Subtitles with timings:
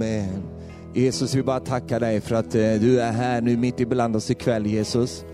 [0.00, 0.42] Amen.
[0.94, 4.30] Jesus, vi bara tackar dig för att eh, du är här nu mitt ibland oss
[4.30, 5.24] ikväll, Jesus.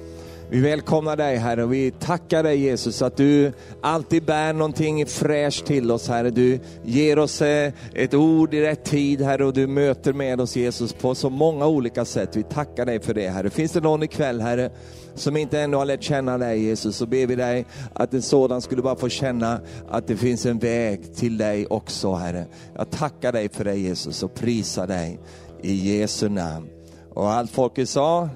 [0.51, 3.53] Vi välkomnar dig Herre och vi tackar dig Jesus att du
[3.83, 6.31] alltid bär någonting fräscht till oss Herre.
[6.31, 10.57] Du ger oss eh, ett ord i rätt tid Herre och du möter med oss
[10.57, 12.37] Jesus på så många olika sätt.
[12.37, 13.51] Vi tackar dig för det Herre.
[13.51, 14.71] Finns det någon ikväll Herre
[15.15, 18.63] som inte ännu har lärt känna dig Jesus så ber vi dig att en sådan
[18.63, 22.47] skulle bara få känna att det finns en väg till dig också Herre.
[22.75, 25.21] Jag tackar dig för det Jesus och prisar dig
[25.63, 26.67] i Jesu namn.
[27.15, 28.29] Och allt folket sa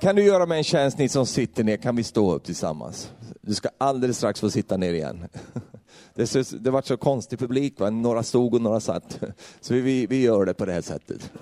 [0.00, 3.10] kan du göra mig en tjänst, ni som sitter ner, kan vi stå upp tillsammans?
[3.40, 5.28] Du ska alldeles strax få sitta ner igen.
[6.14, 7.90] Det, så, det var så konstig publik, va?
[7.90, 9.20] några stod och några satt.
[9.60, 11.32] Så vi, vi gör det på det här sättet.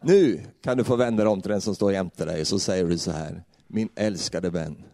[0.00, 2.84] Nu kan du få vända dig om till den som står jämte dig, så säger
[2.84, 4.84] du så här, min älskade vän.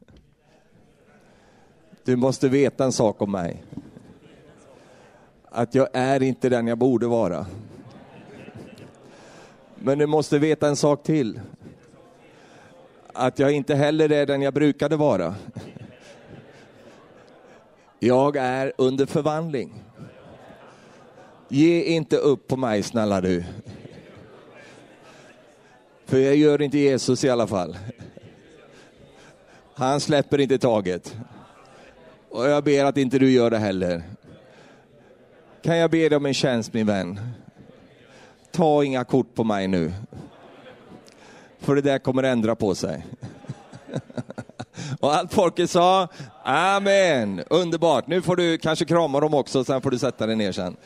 [2.05, 3.64] Du måste veta en sak om mig.
[5.45, 7.47] Att jag är inte den jag borde vara.
[9.75, 11.41] Men du måste veta en sak till
[13.18, 15.34] att jag inte heller är den jag brukade vara.
[17.98, 19.84] Jag är under förvandling.
[21.48, 23.45] Ge inte upp på mig snälla du.
[26.07, 27.78] För jag gör inte Jesus i alla fall.
[29.74, 31.17] Han släpper inte taget.
[32.28, 34.02] Och jag ber att inte du gör det heller.
[35.62, 37.20] Kan jag be dig om en tjänst min vän?
[38.51, 39.92] Ta inga kort på mig nu.
[41.68, 43.06] För det där kommer ändra på sig.
[45.01, 46.08] Och allt folket sa,
[46.45, 48.06] Amen, underbart.
[48.06, 50.77] Nu får du kanske krama dem också, sen får du sätta dig ner sen.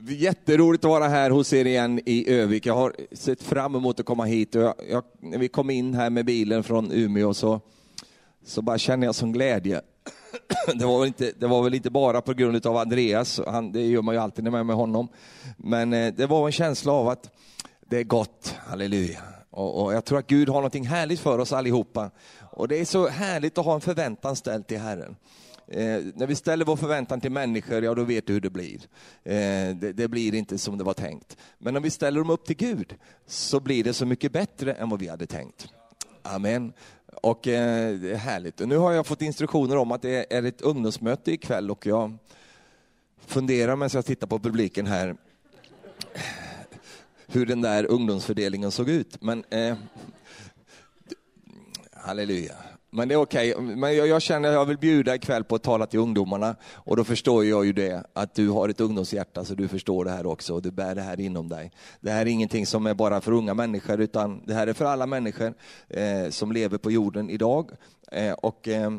[0.00, 2.66] Jätteroligt att vara här hos er igen i Övik.
[2.66, 4.54] Jag har sett fram emot att komma hit.
[4.54, 7.60] Jag, jag, när vi kom in här med bilen från Umeå så,
[8.44, 9.80] så bara känner jag sån glädje.
[10.74, 13.80] Det var, väl inte, det var väl inte bara på grund av Andreas, han, det
[13.80, 15.08] gör man ju alltid när man är med honom.
[15.56, 17.30] Men eh, det var en känsla av att
[17.80, 19.22] det är gott, halleluja.
[19.50, 22.10] Och, och jag tror att Gud har någonting härligt för oss allihopa.
[22.50, 25.16] Och det är så härligt att ha en förväntan ställd till Herren.
[25.68, 28.80] Eh, när vi ställer vår förväntan till människor, ja då vet du hur det blir.
[29.24, 31.36] Eh, det, det, blir inte som det var tänkt.
[31.58, 32.94] Men om vi ställer dem upp till Gud,
[33.26, 35.68] så blir det så mycket bättre än vad vi hade tänkt.
[36.22, 36.72] Amen.
[37.12, 38.60] Och eh, det är härligt.
[38.60, 42.18] Och nu har jag fått instruktioner om att det är ett ungdomsmöte ikväll och jag
[43.26, 45.16] funderar medan jag tittar på publiken här
[47.26, 49.22] hur den där ungdomsfördelningen såg ut.
[49.22, 49.76] Men eh,
[51.92, 52.54] halleluja.
[52.94, 53.54] Men det är okej.
[53.54, 53.76] Okay.
[53.76, 56.56] Men jag, jag, känner att jag vill bjuda ikväll på att tala till ungdomarna.
[56.74, 60.10] Och då förstår jag ju det, att du har ett ungdomshjärta så du förstår det
[60.10, 60.54] här också.
[60.54, 61.72] Och du bär det här inom dig.
[62.00, 64.84] Det här är ingenting som är bara för unga människor utan det här är för
[64.84, 65.54] alla människor
[65.88, 67.70] eh, som lever på jorden idag.
[68.12, 68.92] Eh, och, eh,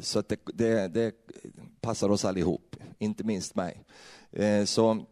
[0.00, 1.14] så att det, det, det,
[1.80, 3.84] passar oss allihop, inte minst mig.
[4.32, 5.06] Eh, så,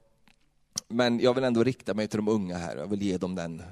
[0.89, 2.77] men jag vill ändå rikta mig till de unga här.
[2.77, 3.62] Jag vill ge dem den,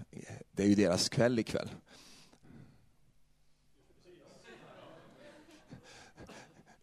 [0.53, 1.69] det är ju deras kväll ikväll.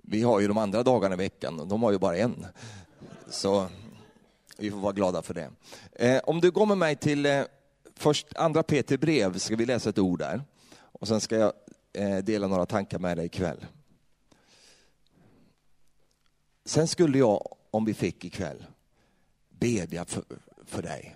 [0.05, 2.45] Vi har ju de andra dagarna i veckan och de har ju bara en.
[3.29, 3.67] Så
[4.57, 5.51] vi får vara glada för det.
[5.91, 7.43] Eh, om du går med mig till eh,
[7.95, 10.41] först andra Peter brev, ska vi läsa ett ord där.
[10.81, 11.53] Och sen ska jag
[11.93, 13.65] eh, dela några tankar med dig ikväll.
[16.65, 18.65] Sen skulle jag, om vi fick ikväll,
[19.49, 20.23] bedja för,
[20.65, 21.15] för dig.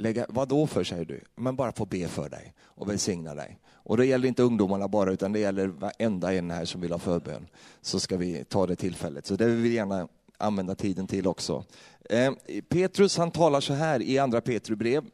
[0.00, 1.20] Lägga, vad då för, säger du?
[1.34, 3.58] Men bara få be för dig och välsigna dig.
[3.72, 6.98] Och det gäller inte ungdomarna bara, utan det gäller varenda en här som vill ha
[6.98, 7.46] förbön.
[7.80, 9.26] Så ska vi ta det tillfället.
[9.26, 10.08] Så det vill vi gärna
[10.38, 11.64] använda tiden till också.
[12.10, 12.32] Eh,
[12.68, 15.04] Petrus han talar så här i andra Petrusbrev.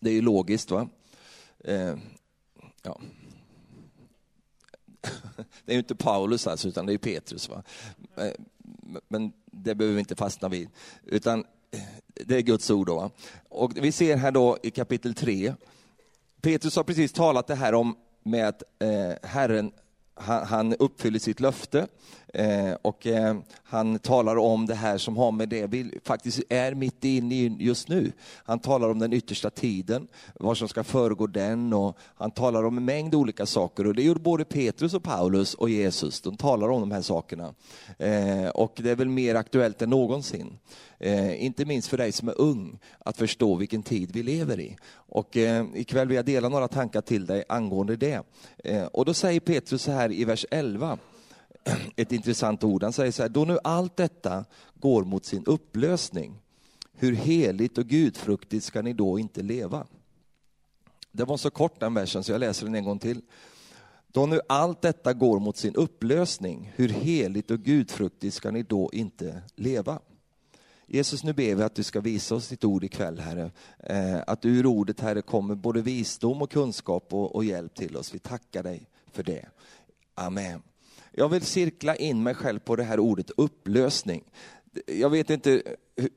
[0.00, 0.88] Det är ju logiskt va?
[1.64, 1.94] Eh,
[2.82, 3.00] ja.
[5.64, 7.48] Det är ju inte Paulus alltså, utan det är Petrus.
[7.48, 7.62] Va?
[8.16, 8.32] Eh,
[9.08, 10.68] men det behöver vi inte fastna vid.
[11.04, 11.44] Utan
[12.26, 12.86] det är Guds ord.
[12.86, 13.10] Då,
[13.48, 15.54] Och vi ser här då i kapitel 3,
[16.40, 19.72] Petrus har precis talat det här om med att eh, Herren
[20.14, 21.86] han, han uppfyller sitt löfte
[22.34, 26.74] Eh, och eh, han talar om det här som har med det vi faktiskt är
[26.74, 28.12] mitt inne i just nu.
[28.44, 32.76] Han talar om den yttersta tiden, vad som ska föregå den och han talar om
[32.76, 36.20] en mängd olika saker och det gjorde både Petrus och Paulus och Jesus.
[36.20, 37.54] De talar om de här sakerna.
[37.98, 40.58] Eh, och det är väl mer aktuellt än någonsin.
[40.98, 44.76] Eh, inte minst för dig som är ung, att förstå vilken tid vi lever i.
[44.92, 48.22] Och eh, ikväll vill jag dela några tankar till dig angående det.
[48.64, 50.98] Eh, och då säger Petrus så här i vers 11,
[51.96, 52.82] ett intressant ord.
[52.82, 54.44] Han säger så här, då nu allt detta
[54.74, 56.42] går mot sin upplösning,
[56.92, 59.86] hur heligt och gudfruktigt ska ni då inte leva?
[61.12, 63.22] Det var så kort den versen så jag läser den en gång till.
[64.12, 68.90] Då nu allt detta går mot sin upplösning, hur heligt och gudfruktigt ska ni då
[68.92, 69.98] inte leva?
[70.86, 73.50] Jesus, nu ber vi att du ska visa oss ditt ord ikväll, Herre.
[73.78, 77.96] Eh, att att ur ordet, Herre, kommer både visdom och kunskap och, och hjälp till
[77.96, 78.14] oss.
[78.14, 79.46] Vi tackar dig för det.
[80.14, 80.62] Amen.
[81.18, 84.24] Jag vill cirkla in mig själv på det här ordet upplösning.
[84.86, 85.62] Jag vet inte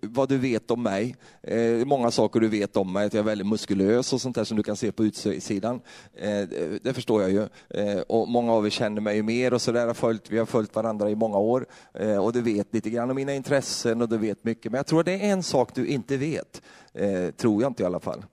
[0.01, 1.15] vad du vet om mig.
[1.44, 4.44] Eh, många saker du vet om mig, att jag är väldigt muskulös och sånt där
[4.44, 5.81] som du kan se på utsidan.
[6.13, 6.48] Eh,
[6.81, 7.48] det förstår jag ju.
[7.69, 10.45] Eh, och många av er känner mig mer och så där har följt, vi har
[10.45, 11.65] följt varandra i många år.
[11.94, 14.71] Eh, och du vet lite grann om mina intressen och du vet mycket.
[14.71, 16.62] Men jag tror att det är en sak du inte vet.
[16.94, 18.25] Eh, tror jag inte i alla fall.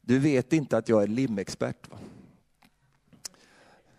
[0.00, 1.90] Du vet inte att jag är limexpert.
[1.90, 1.98] Va?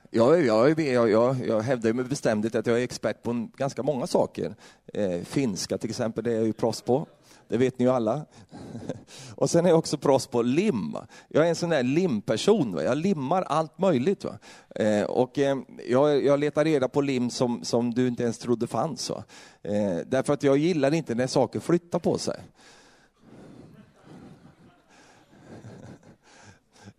[0.10, 1.10] Jag, jag, jag,
[1.48, 4.56] jag, hävdar med bestämdhet att jag är expert på ganska många saker.
[4.94, 7.08] Eh, finska till exempel, det är jag ju proffs på.
[7.48, 8.26] Det vet ni ju alla.
[9.36, 10.98] Och sen är jag också proffs på lim.
[11.28, 12.76] Jag är en sån där limperson.
[12.76, 12.84] Va?
[12.84, 14.24] Jag limmar allt möjligt.
[14.24, 14.40] Va?
[14.76, 15.58] Eh, och eh,
[15.90, 19.10] jag, jag letar reda på lim som, som du inte ens trodde fanns.
[19.10, 19.24] Va?
[19.64, 22.40] Eh, därför att jag gillar inte när saker flyttar på sig.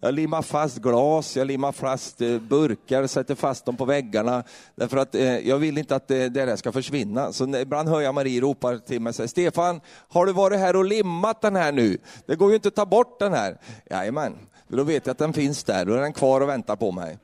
[0.01, 4.45] Jag limmar fast glas, jag limmar fast eh, burkar, sätter fast dem på väggarna.
[4.75, 7.33] Därför att eh, jag vill inte att det, det där ska försvinna.
[7.33, 10.77] Så ibland hör jag Marie ropa till mig, och säger, Stefan, har du varit här
[10.77, 11.99] och limmat den här nu?
[12.27, 13.59] Det går ju inte att ta bort den här.
[13.91, 14.35] Jajamän,
[14.69, 17.19] då vet jag att den finns där, då är den kvar och väntar på mig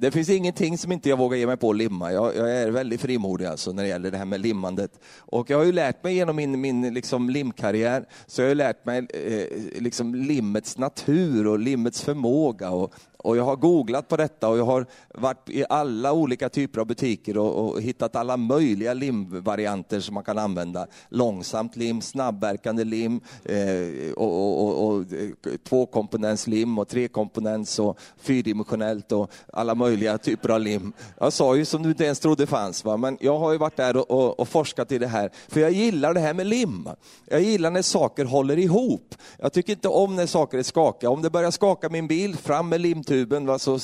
[0.00, 2.12] det finns ingenting som inte jag vågar ge mig på att limma.
[2.12, 5.00] Jag, jag, är väldigt frimodig alltså när det gäller det här med limmandet.
[5.18, 8.84] Och jag har ju lärt mig genom min, min liksom limkarriär, så jag har lärt
[8.84, 14.48] mig eh, liksom limmets natur och limmets förmåga och och jag har googlat på detta
[14.48, 18.94] och jag har varit i alla olika typer av butiker och, och hittat alla möjliga
[18.94, 20.86] limvarianter som man kan använda.
[21.08, 29.30] Långsamt lim, snabbverkande lim, eh, och, och, och, eh, tvåkomponentslim och trekomponents och fyrdimensionellt och
[29.52, 30.92] alla möjliga typer av lim.
[31.20, 32.96] Jag sa ju som du inte ens trodde fanns, va?
[32.96, 35.70] men jag har ju varit där och, och, och forskat i det här, för jag
[35.70, 36.88] gillar det här med lim.
[37.26, 39.14] Jag gillar när saker håller ihop.
[39.38, 41.10] Jag tycker inte om när saker är skakiga.
[41.10, 43.78] Om det börjar skaka min bil, fram med lim tuben, va, så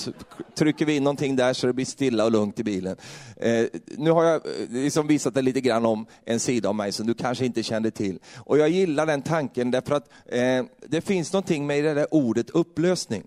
[0.54, 2.96] trycker vi in någonting där så det blir stilla och lugnt i bilen.
[3.36, 3.66] Eh,
[3.96, 7.06] nu har jag eh, liksom visat dig lite grann om en sida av mig som
[7.06, 8.18] du kanske inte kände till.
[8.36, 12.50] Och jag gillar den tanken därför att eh, det finns någonting med det där ordet
[12.50, 13.22] upplösning.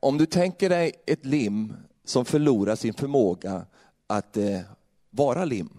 [0.00, 1.72] Om du tänker dig ett lim
[2.04, 3.66] som förlorar sin förmåga
[4.06, 4.60] att eh,
[5.10, 5.70] vara lim,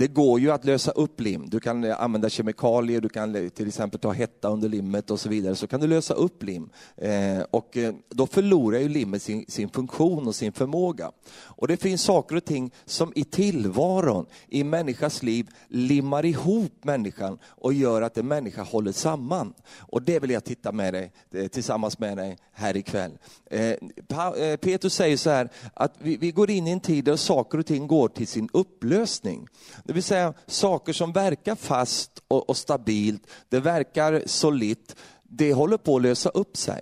[0.00, 1.48] det går ju att lösa upp lim.
[1.50, 5.20] Du kan eh, använda kemikalier, du kan eh, till exempel ta hetta under limmet och
[5.20, 5.54] så vidare.
[5.54, 6.70] Så kan du lösa upp lim.
[6.96, 11.10] Eh, och eh, då förlorar ju limmet sin, sin, funktion och sin förmåga.
[11.40, 17.38] Och det finns saker och ting som i tillvaron, i människas liv, limmar ihop människan
[17.44, 19.54] och gör att en människa håller samman.
[19.78, 21.12] Och det vill jag titta med dig,
[21.50, 23.18] tillsammans med dig här ikväll.
[23.50, 27.58] Eh, Petrus säger så här, att vi, vi går in i en tid där saker
[27.58, 29.48] och ting går till sin upplösning.
[29.90, 35.76] Det vill säga saker som verkar fast och, och stabilt, det verkar solitt, det håller
[35.76, 36.80] på att lösa upp sig.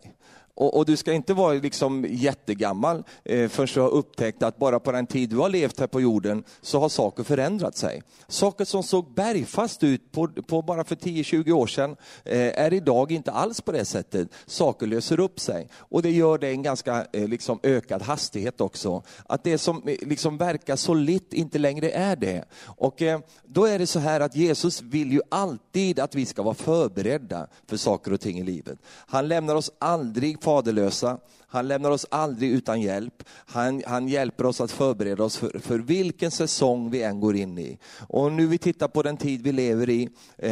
[0.59, 4.81] Och, och, du ska inte vara liksom jättegammal eh, förrän du har upptäckt att bara
[4.81, 8.03] på den tid du har levt här på jorden så har saker förändrat sig.
[8.29, 13.13] Saker som såg bergfast ut på, på bara för 10-20 år sedan eh, är idag
[13.13, 14.29] inte alls på det sättet.
[14.47, 19.03] Saker löser upp sig och det gör det en ganska eh, liksom ökad hastighet också.
[19.27, 22.45] Att det som eh, liksom verkar solitt inte längre är det.
[22.65, 26.43] Och eh, då är det så här att Jesus vill ju alltid att vi ska
[26.43, 28.79] vara förberedda för saker och ting i livet.
[29.07, 31.19] Han lämnar oss aldrig faderlösa.
[31.51, 33.25] Han lämnar oss aldrig utan hjälp.
[33.47, 37.59] Han, han hjälper oss att förbereda oss för, för, vilken säsong vi än går in
[37.59, 37.79] i.
[38.09, 40.03] Och nu vi tittar på den tid vi lever i,
[40.39, 40.51] eh,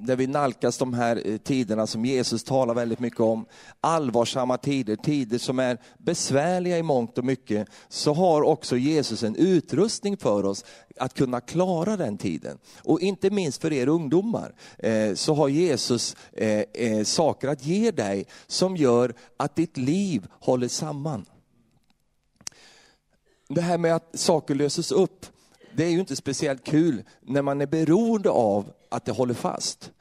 [0.00, 3.46] där vi nalkas de här eh, tiderna som Jesus talar väldigt mycket om.
[3.80, 9.36] Allvarsamma tider, tider som är besvärliga i mångt och mycket, så har också Jesus en
[9.36, 10.64] utrustning för oss
[10.96, 12.58] att kunna klara den tiden.
[12.84, 17.90] Och inte minst för er ungdomar eh, så har Jesus eh, eh, saker att ge
[17.90, 21.26] dig som gör att ditt liv håller samman.
[23.48, 25.26] det här med att saker löses upp,
[25.74, 29.92] det är ju inte speciellt kul när man är beroende av att det håller fast.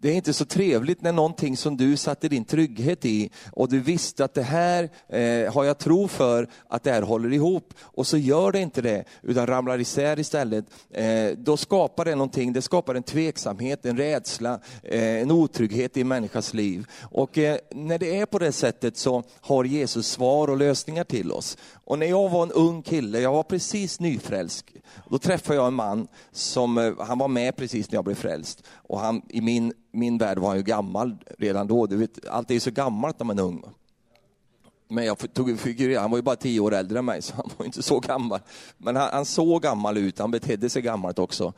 [0.00, 3.80] Det är inte så trevligt när någonting som du satte din trygghet i och du
[3.80, 8.06] visste att det här eh, har jag tro för att det här håller ihop och
[8.06, 10.64] så gör det inte det utan ramlar isär istället.
[10.90, 16.00] Eh, då skapar det någonting, det skapar en tveksamhet, en rädsla, eh, en otrygghet i
[16.00, 16.86] en människas liv.
[17.02, 21.32] Och eh, när det är på det sättet så har Jesus svar och lösningar till
[21.32, 21.56] oss.
[21.88, 24.64] Och när jag var en ung kille, jag var precis nyfrälst,
[25.10, 28.62] då träffade jag en man som, eh, han var med precis när jag blev frälst.
[28.70, 31.86] Och han, i min, min värld var han ju gammal redan då.
[31.86, 33.64] Du vet, allt är ju så gammalt när man är ung.
[34.88, 37.50] Men jag tog figurer, han var ju bara tio år äldre än mig, så han
[37.56, 38.40] var inte så gammal.
[38.78, 41.52] Men han, han såg gammal ut, han betedde sig gammalt också.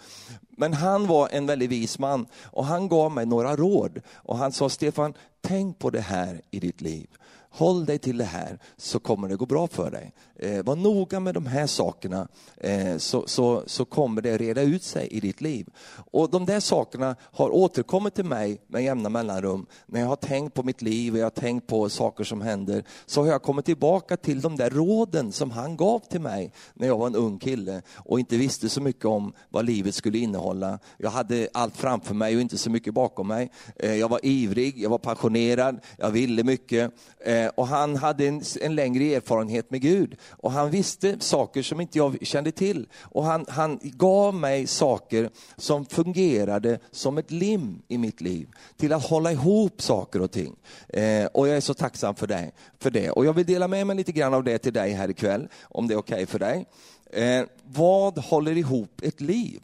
[0.50, 4.00] Men han var en väldigt vis man och han gav mig några råd.
[4.14, 7.06] Och han sa, Stefan, tänk på det här i ditt liv.
[7.52, 10.12] Håll dig till det här så kommer det gå bra för dig.
[10.37, 14.83] Eh, var noga med de här sakerna eh, så, så, så kommer det reda ut
[14.83, 15.66] sig i ditt liv.
[16.11, 19.66] Och de där sakerna har återkommit till mig med jämna mellanrum.
[19.87, 22.85] När jag har tänkt på mitt liv och jag har tänkt på saker som händer
[23.07, 26.87] så har jag kommit tillbaka till de där råden som han gav till mig när
[26.87, 30.78] jag var en ung kille och inte visste så mycket om vad livet skulle innehålla.
[30.99, 33.50] Jag hade allt framför mig och inte så mycket bakom mig.
[33.76, 36.92] Eh, jag var ivrig, jag var passionerad, jag ville mycket
[37.25, 41.62] eh, Eh, och han hade en, en längre erfarenhet med Gud och han visste saker
[41.62, 42.87] som inte jag kände till.
[43.02, 48.92] Och han, han gav mig saker som fungerade som ett lim i mitt liv, till
[48.92, 50.56] att hålla ihop saker och ting.
[50.88, 53.11] Eh, och jag är så tacksam för det, för det.
[53.11, 55.88] Och jag vill dela med mig lite grann av det till dig här ikväll, om
[55.88, 56.66] det är okej okay för dig.
[57.12, 59.61] Eh, vad håller ihop ett liv?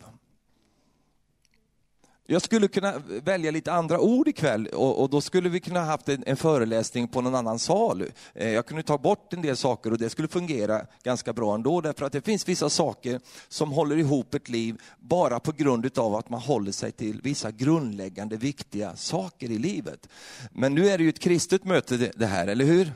[2.29, 6.09] Jag skulle kunna välja lite andra ord ikväll och, och då skulle vi kunna haft
[6.09, 8.05] en, en, föreläsning på någon annan sal.
[8.35, 11.81] Eh, jag kunde ta bort en del saker och det skulle fungera ganska bra ändå
[11.81, 16.15] därför att det finns vissa saker som håller ihop ett liv bara på grund av
[16.15, 20.09] att man håller sig till vissa grundläggande viktiga saker i livet.
[20.53, 22.93] Men nu är det ju ett kristet möte det här, eller hur?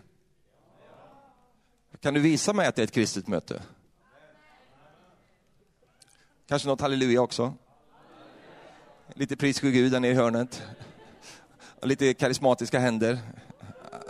[2.00, 3.62] Kan du visa mig att det är ett kristet möte?
[6.48, 7.54] Kanske något halleluja också?
[9.14, 10.62] Lite pris för Gud där nere i hörnet.
[11.80, 13.18] Och lite karismatiska händer.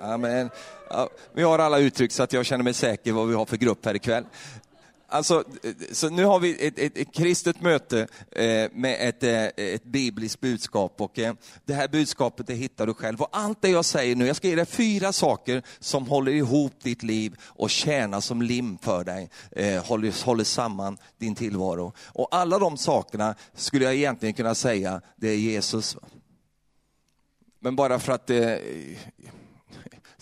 [0.01, 0.51] Amen.
[0.91, 3.57] Ja, vi har alla uttryck så att jag känner mig säker vad vi har för
[3.57, 4.25] grupp här ikväll.
[5.13, 9.45] Alltså, eh, så nu har vi ett, ett, ett kristet möte eh, med ett, eh,
[9.45, 13.23] ett bibliskt budskap och eh, det här budskapet det hittar du själv.
[13.23, 16.73] Och allt det jag säger nu, jag ska ge dig fyra saker som håller ihop
[16.83, 21.93] ditt liv och tjänar som lim för dig, eh, håller, håller samman din tillvaro.
[22.07, 25.97] Och alla de sakerna skulle jag egentligen kunna säga, det är Jesus.
[27.61, 28.57] Men bara för att eh,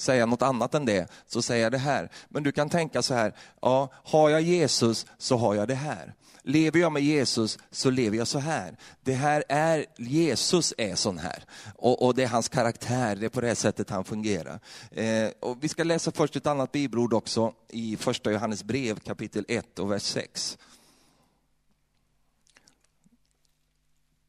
[0.01, 2.11] säga något annat än det, så säger jag det här.
[2.29, 6.15] Men du kan tänka så här, ja, har jag Jesus så har jag det här.
[6.43, 8.77] Lever jag med Jesus så lever jag så här.
[9.03, 11.45] Det här är, Jesus är sån här.
[11.75, 14.61] Och, och det är hans karaktär, det är på det sättet han fungerar.
[14.91, 19.45] Eh, och vi ska läsa först ett annat bibelord också i första Johannes brev kapitel
[19.49, 20.59] 1 och vers 6.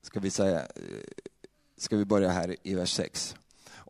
[0.01, 1.25] Ska vi säga, eh,
[1.77, 3.35] ska vi börja här i vers 6.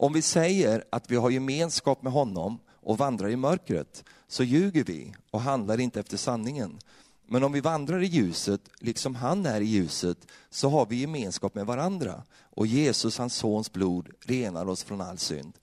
[0.01, 4.83] Om vi säger att vi har gemenskap med honom och vandrar i mörkret, så ljuger
[4.83, 6.79] vi och handlar inte efter sanningen.
[7.27, 10.17] Men om vi vandrar i ljuset, liksom han är i ljuset,
[10.49, 12.23] så har vi gemenskap med varandra.
[12.55, 15.53] Och Jesus, hans sons blod, renar oss från all synd.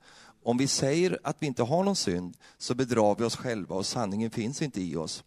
[0.42, 3.86] Om vi säger att vi inte har någon synd, så bedrar vi oss själva och
[3.86, 5.24] sanningen finns inte i oss.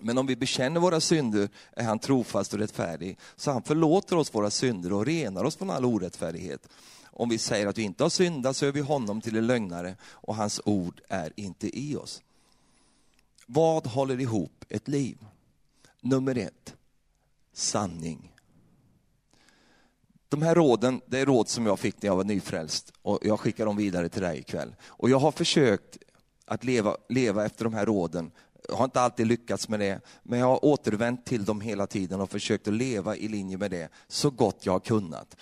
[0.00, 4.34] Men om vi bekänner våra synder är han trofast och rättfärdig, så han förlåter oss
[4.34, 6.68] våra synder och renar oss från all orättfärdighet.
[7.12, 9.96] Om vi säger att vi inte har syndat så är vi honom till en lögnare
[10.02, 12.22] och hans ord är inte i oss.
[13.46, 15.18] Vad håller ihop ett liv?
[16.00, 16.74] Nummer ett,
[17.52, 18.32] sanning.
[20.28, 23.40] De här råden, det är råd som jag fick när jag var nyfrälst och jag
[23.40, 24.74] skickar dem vidare till dig ikväll.
[24.86, 25.98] Och jag har försökt
[26.44, 28.30] att leva, leva efter de här råden
[28.68, 32.20] jag har inte alltid lyckats med det, men jag har återvänt till dem hela tiden
[32.20, 35.36] och försökt att leva i linje med det så gott jag har kunnat.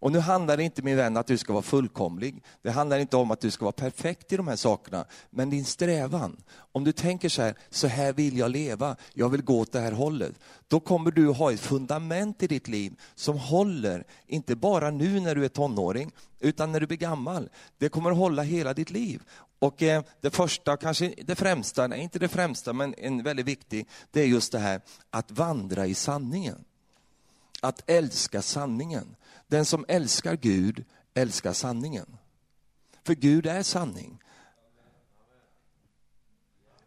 [0.00, 2.42] Och nu handlar det inte min vän att du ska vara fullkomlig.
[2.62, 5.04] Det handlar inte om att du ska vara perfekt i de här sakerna.
[5.30, 6.36] Men din strävan,
[6.72, 9.80] om du tänker så här, så här vill jag leva, jag vill gå åt det
[9.80, 10.34] här hållet.
[10.68, 15.34] Då kommer du ha ett fundament i ditt liv som håller, inte bara nu när
[15.34, 17.48] du är tonåring, utan när du blir gammal.
[17.78, 19.22] Det kommer hålla hela ditt liv.
[19.58, 23.88] Och eh, det första, kanske det främsta, nej inte det främsta, men en väldigt viktig,
[24.10, 24.80] det är just det här
[25.10, 26.64] att vandra i sanningen.
[27.60, 29.16] Att älska sanningen.
[29.50, 32.16] Den som älskar Gud älskar sanningen.
[33.04, 34.22] För Gud är sanning.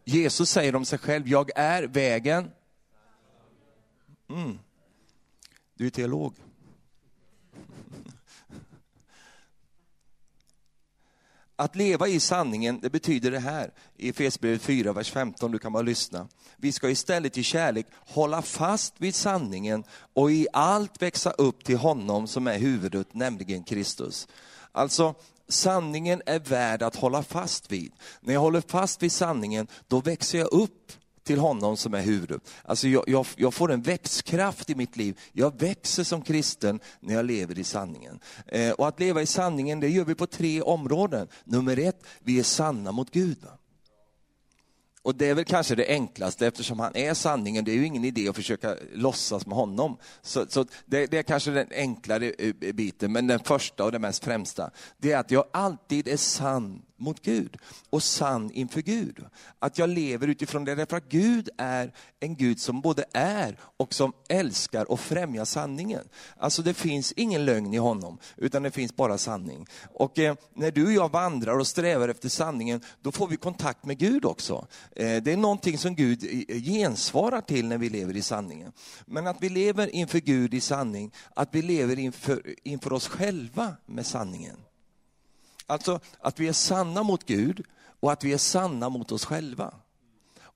[0.04, 2.52] Jesus säger om sig själv, jag är vägen.
[4.30, 4.60] Mm.
[5.74, 6.36] Du är teolog.
[11.64, 15.74] Att leva i sanningen, det betyder det här i Efesierbrevet 4, vers 15, du kan
[15.74, 16.28] bara lyssna.
[16.58, 21.78] Vi ska istället i kärlek hålla fast vid sanningen och i allt växa upp till
[21.78, 24.28] honom som är huvudet, nämligen Kristus.
[24.72, 25.16] Alltså,
[25.48, 27.92] sanningen är värd att hålla fast vid.
[28.22, 30.92] När jag håller fast vid sanningen, då växer jag upp
[31.24, 32.42] till honom som är huvudet.
[32.64, 35.20] Alltså jag, jag, jag, får en växtkraft i mitt liv.
[35.32, 38.20] Jag växer som kristen när jag lever i sanningen.
[38.48, 41.28] Eh, och att leva i sanningen, det gör vi på tre områden.
[41.44, 43.38] Nummer ett, vi är sanna mot Gud.
[45.04, 47.66] Och det är väl kanske det enklaste eftersom han är sanningen.
[47.66, 49.98] Det är ju ingen idé att försöka låtsas med honom.
[50.22, 54.02] Så, så det, det, är kanske den enklare eh, biten, men den första och den
[54.02, 57.58] mest främsta, det är att jag alltid är sann mot Gud
[57.90, 59.26] och sann inför Gud.
[59.60, 63.94] Att jag lever utifrån det därför att Gud är en Gud som både är och
[63.94, 66.08] som älskar och främjar sanningen.
[66.38, 69.66] Alltså det finns ingen lögn i honom, utan det finns bara sanning.
[69.94, 73.86] Och eh, när du och jag vandrar och strävar efter sanningen, då får vi kontakt
[73.86, 74.68] med Gud också.
[74.96, 78.72] Eh, det är någonting som Gud eh, gensvarar till när vi lever i sanningen.
[79.06, 83.76] Men att vi lever inför Gud i sanning, att vi lever inför, inför oss själva
[83.86, 84.58] med sanningen.
[85.68, 87.66] Alltså att vi är sanna mot Gud
[88.00, 89.74] och att vi är sanna mot oss själva.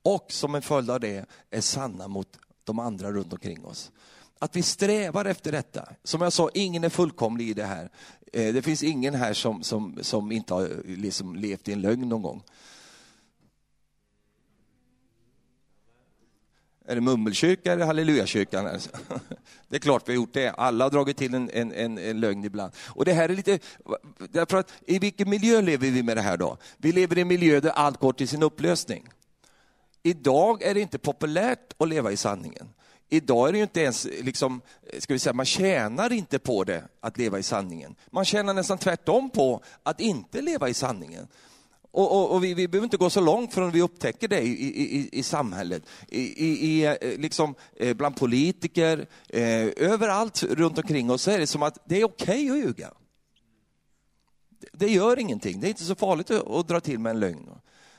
[0.03, 3.91] Och som en följd av det är sanna mot de andra runt omkring oss.
[4.39, 5.89] Att vi strävar efter detta.
[6.03, 7.91] Som jag sa, ingen är fullkomlig i det här.
[8.33, 11.81] Eh, det finns ingen här som, som, som inte har eh, liksom levt i en
[11.81, 12.43] lögn någon gång.
[16.89, 18.65] Är det mummelkyrka eller hallelujakyrkan?
[19.67, 20.49] Det är klart vi har gjort det.
[20.49, 22.73] Alla har dragit till en, en, en, en lögn ibland.
[22.87, 23.59] Och det här är lite,
[24.29, 26.57] därför att i vilken miljö lever vi med det här då?
[26.77, 29.09] Vi lever i en miljö där allt går till sin upplösning.
[30.03, 32.69] Idag är det inte populärt att leva i sanningen.
[33.09, 34.61] Idag är det ju inte ens, liksom,
[34.99, 37.95] ska vi säga, man tjänar inte på det, att leva i sanningen.
[38.11, 41.27] Man tjänar nästan tvärtom på att inte leva i sanningen.
[41.91, 44.81] Och, och, och vi, vi, behöver inte gå så långt förrän vi upptäcker det i,
[44.97, 45.83] i, i samhället.
[46.07, 51.63] I, i, eh, liksom, eh, bland politiker, eh, överallt runt omkring oss är det som
[51.63, 52.93] att det är okej okay att ljuga.
[54.73, 57.49] Det gör ingenting, det är inte så farligt att, att dra till med en lögn.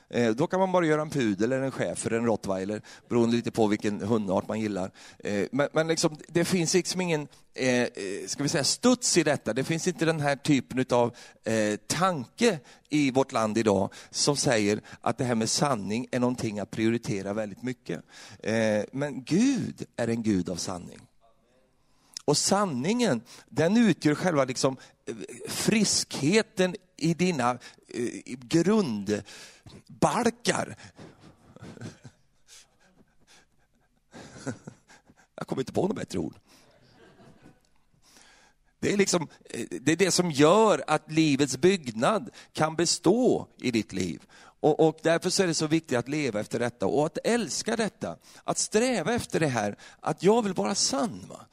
[0.09, 3.51] Eh, då kan man bara göra en pudel eller en schäfer en rottweiler, beroende lite
[3.51, 4.91] på vilken hundart man gillar.
[5.19, 7.89] Eh, men, men liksom, det finns liksom ingen eh, eh
[8.27, 9.53] ska vi säga, studs i detta.
[9.53, 14.81] Det finns inte den här typen av eh, tanke i vårt land idag som säger
[15.01, 18.01] att det här med sanning är någonting att prioritera väldigt mycket.
[18.39, 20.99] Eh, men Gud är en Gud av sanning.
[22.29, 25.15] Och sanningen, den utgör själva liksom eh,
[25.47, 29.25] friskheten i dina eh, grundbalkar.
[35.35, 36.35] Jag kommer inte på något bättre ord.
[38.79, 43.71] Det är, liksom, eh, det är det som gör att livets byggnad kan bestå i
[43.71, 44.25] ditt liv.
[44.59, 48.17] Och, och, Därför är det så viktigt att leva efter detta och att älska detta.
[48.43, 51.25] Att sträva efter det här, att jag vill vara sann.
[51.29, 51.45] Va?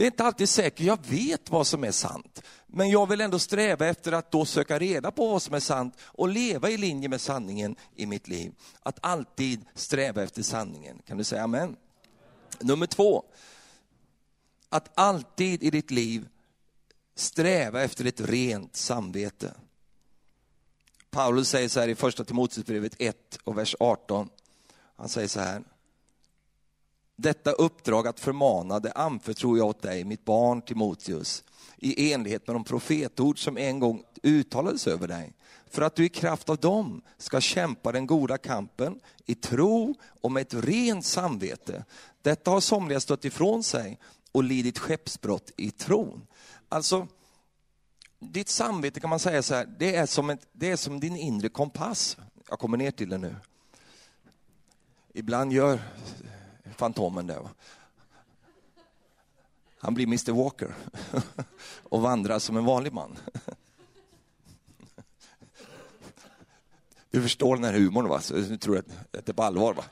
[0.00, 2.42] Det är inte alltid säkert jag vet vad som är sant.
[2.66, 5.94] Men jag vill ändå sträva efter att då söka reda på vad som är sant
[6.00, 8.52] och leva i linje med sanningen i mitt liv.
[8.82, 11.02] Att alltid sträva efter sanningen.
[11.06, 11.76] Kan du säga amen?
[12.60, 13.24] Nummer två.
[14.68, 16.28] Att alltid i ditt liv
[17.14, 19.54] sträva efter ett rent samvete.
[21.10, 24.28] Paulus säger så här i första Timoteusbrevet 1 och vers 18.
[24.96, 25.62] Han säger så här.
[27.20, 31.44] Detta uppdrag att förmana, det anförtror jag åt dig, mitt barn Timoteus,
[31.76, 35.32] i enlighet med de profetord som en gång uttalades över dig,
[35.70, 40.32] för att du i kraft av dem ska kämpa den goda kampen i tro och
[40.32, 41.84] med ett rent samvete.
[42.22, 43.98] Detta har somliga stött ifrån sig
[44.32, 46.26] och lidit skeppsbrott i tron.
[46.68, 47.08] Alltså,
[48.18, 51.16] ditt samvete kan man säga så här, det är som, ett, det är som din
[51.16, 52.16] inre kompass.
[52.48, 53.36] Jag kommer ner till det nu.
[55.12, 55.80] Ibland gör
[56.80, 57.48] Fantomen där.
[59.78, 60.74] Han blir Mr Walker
[61.82, 63.18] och vandrar som en vanlig man.
[67.10, 68.20] Du förstår den här humorn va?
[68.20, 69.84] Så du tror att det är på allvar va?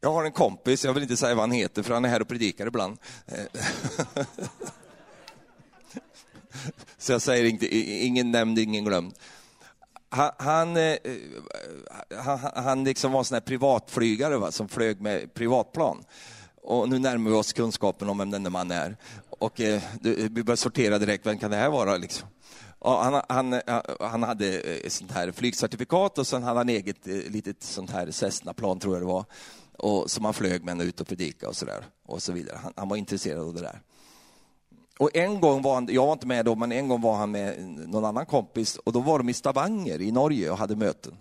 [0.00, 2.20] Jag har en kompis, jag vill inte säga vad han heter för han är här
[2.22, 2.98] och predikar ibland.
[6.98, 9.14] Så jag säger inte, ingen nämnd, ingen glömd
[10.38, 10.96] han, eh,
[12.10, 16.04] han, han, han liksom var en sån här privatflygare va, som flög med privatplan.
[16.62, 18.96] Och nu närmar vi oss kunskapen om vem denne man är.
[19.30, 21.96] Och eh, vi börjar sortera direkt, vem kan det här vara?
[21.96, 22.28] Liksom.
[22.80, 27.62] Han, han, eh, han, hade ett sånt här flygcertifikat och sen hade han eget litet
[27.62, 29.24] sånt här Cessna-plan, tror jag det var,
[29.78, 31.84] och, som han flög med ut och predika och så där.
[32.06, 32.58] Och så vidare.
[32.62, 33.80] Han, han, var intresserad av det där.
[34.98, 37.30] Och en gång var han, jag var inte med då, men en gång var han
[37.30, 41.16] med någon annan kompis och då var de i Stavanger i Norge och hade möten.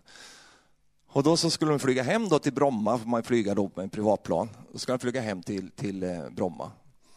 [1.08, 3.84] Och då så skulle de flyga hem då till Bromma, för man flyga då med
[3.84, 4.50] en privatplan.
[4.72, 6.72] Då ska de flyga hem till, till eh, Bromma.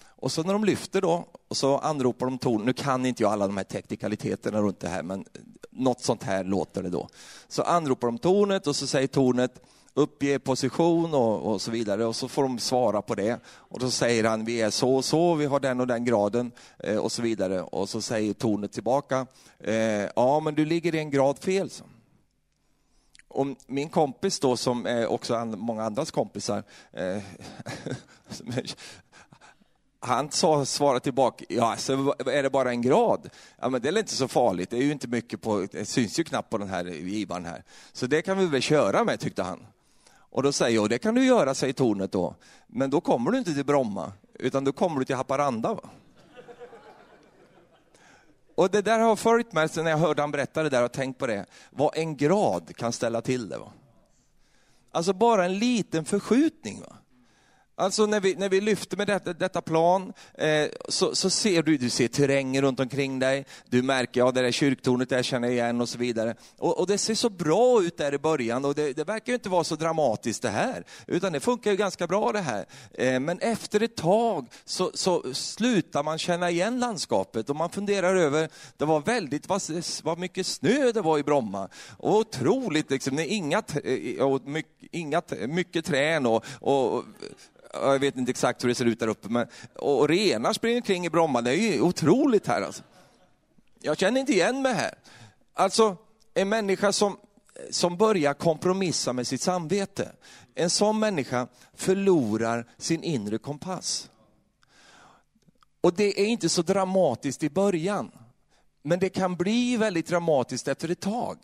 [0.07, 2.67] Och så när de lyfter då, och så anropar de tornet.
[2.67, 5.25] Nu kan inte jag alla de här teknikaliteterna runt det här, men
[5.71, 7.09] något sånt här låter det då.
[7.49, 9.61] Så anropar de tornet och så säger tornet
[9.99, 13.41] uppge position och, och, så vidare och så får de svara på det.
[13.47, 16.53] Och då säger han, vi är så och så, vi har den och den graden
[16.79, 17.63] eh, och så vidare.
[17.63, 19.27] Och så säger tornet tillbaka,
[19.59, 19.75] eh,
[20.17, 21.71] ja men du ligger en grad fel.
[21.71, 21.85] Så.
[23.29, 27.23] Och min kompis då, som är också många andras kompisar, eh,
[30.01, 33.31] han sa, svarade tillbaka, ja, så är det bara en grad?
[33.61, 36.19] Ja, men det är inte så farligt, det är ju inte mycket på, det syns
[36.19, 37.65] ju knappt på den här givaren här.
[37.93, 39.67] Så det kan vi väl köra med, tyckte han.
[40.31, 42.35] Och då säger jag, det kan du göra, säger tornet då.
[42.67, 45.75] Men då kommer du inte till Bromma, utan då kommer du till Haparanda.
[45.75, 45.91] Va?
[48.55, 51.19] Och det där har följt mig sen jag hörde han berätta det där och tänkt
[51.19, 53.59] på det, vad en grad kan ställa till det.
[53.59, 53.73] Va?
[54.91, 56.81] Alltså bara en liten förskjutning.
[56.81, 56.97] Va?
[57.81, 61.77] Alltså när vi, när vi lyfter med detta, detta plan eh, så, så, ser du,
[61.77, 65.55] du ser terrängen runt omkring dig, du märker, ja det där kyrktornet där känner jag
[65.55, 66.35] igen och så vidare.
[66.59, 69.49] Och, och det ser så bra ut där i början och det, det verkar inte
[69.49, 72.67] vara så dramatiskt det här, utan det funkar ju ganska bra det här.
[72.95, 78.17] Eh, men efter ett tag så, så slutar man känna igen landskapet och man funderar
[78.17, 79.63] över, det var väldigt, vad,
[80.03, 81.69] vad mycket snö det var i Bromma.
[81.99, 87.05] Och otroligt liksom, inga, eh, och mycket, inga, mycket trän och, och
[87.73, 91.07] jag vet inte exakt hur det ser ut där uppe, men, och renar springer omkring
[91.07, 92.83] i Bromma, det är ju otroligt här alltså.
[93.81, 94.95] Jag känner inte igen mig här.
[95.55, 95.97] Alltså,
[96.35, 97.17] en människa som,
[97.71, 100.13] som börjar kompromissa med sitt samvete,
[100.55, 104.11] en sån människa förlorar sin inre kompass.
[105.81, 108.11] Och det är inte så dramatiskt i början,
[108.83, 111.39] men det kan bli väldigt dramatiskt efter ett tag.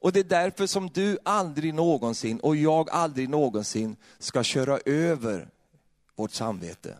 [0.00, 5.48] Och det är därför som du aldrig någonsin, och jag aldrig någonsin, ska köra över
[6.16, 6.96] vårt samvete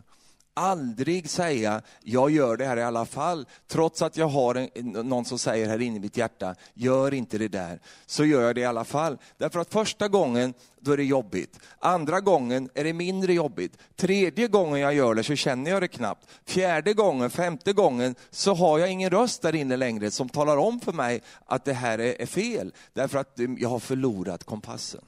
[0.59, 5.25] aldrig säga, jag gör det här i alla fall, trots att jag har en, någon
[5.25, 8.61] som säger här inne i mitt hjärta, gör inte det där, så gör jag det
[8.61, 9.17] i alla fall.
[9.37, 11.59] Därför att första gången, då är det jobbigt.
[11.79, 13.77] Andra gången är det mindre jobbigt.
[13.95, 16.27] Tredje gången jag gör det så känner jag det knappt.
[16.45, 20.79] Fjärde gången, femte gången, så har jag ingen röst där inne längre som talar om
[20.79, 25.05] för mig att det här är, är fel, därför att eh, jag har förlorat kompassen.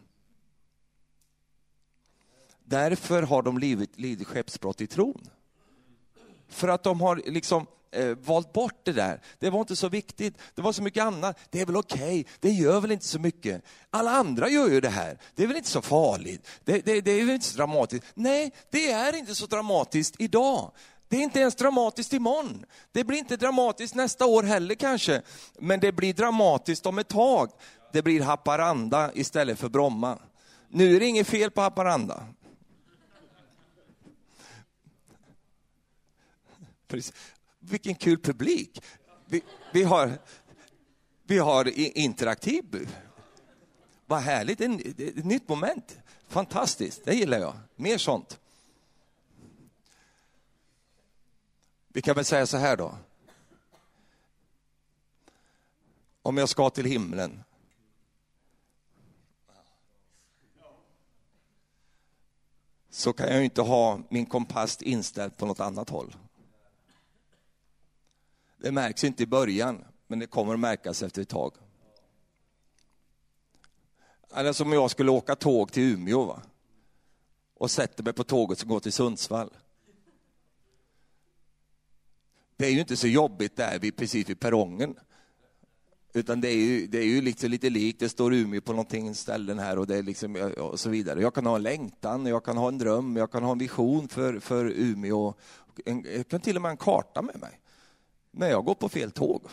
[2.71, 5.29] Därför har de lidit, lidit skeppsbrott i tron.
[6.51, 9.21] För att de har liksom eh, valt bort det där.
[9.39, 10.37] Det var inte så viktigt.
[10.55, 11.39] Det var så mycket annat.
[11.49, 12.23] Det är väl okej, okay.
[12.39, 13.63] det gör väl inte så mycket.
[13.89, 15.17] Alla andra gör ju det här.
[15.35, 16.47] Det är väl inte så farligt.
[16.63, 18.05] Det, det, det är väl inte så dramatiskt.
[18.13, 20.71] Nej, det är inte så dramatiskt idag.
[21.07, 22.65] Det är inte ens dramatiskt imorgon.
[22.91, 25.21] Det blir inte dramatiskt nästa år heller kanske.
[25.59, 27.51] Men det blir dramatiskt om ett tag.
[27.93, 30.17] Det blir Haparanda istället för Bromma.
[30.69, 32.23] Nu är det inget fel på Haparanda.
[37.59, 38.83] Vilken kul publik.
[39.25, 40.17] Vi, vi har,
[41.23, 42.89] vi har interaktiv.
[44.05, 45.97] Vad härligt, ett nytt moment.
[46.27, 47.57] Fantastiskt, det gillar jag.
[47.75, 48.39] Mer sånt.
[51.87, 52.97] Vi kan väl säga så här då.
[56.21, 57.43] Om jag ska till himlen.
[62.89, 66.15] Så kan jag ju inte ha min kompass inställd på något annat håll.
[68.61, 71.53] Det märks inte i början, men det kommer att märkas efter ett tag.
[74.35, 76.41] Eller som om jag skulle åka tåg till Umeå va?
[77.61, 79.49] och sätter mig på tåget som går till Sundsvall.
[82.57, 84.95] Det är ju inte så jobbigt där vid, precis vid perrongen.
[86.13, 89.15] Utan det är ju, det är ju liksom lite likt, det står Umeå på någonting
[89.15, 91.21] ställen här och, det är liksom, och så vidare.
[91.21, 94.07] Jag kan ha en längtan, jag kan ha en dröm, jag kan ha en vision
[94.07, 95.33] för, för Umeå.
[95.85, 97.60] Jag kan till och med ha en karta med mig.
[98.31, 99.47] Men jag går på fel tåg.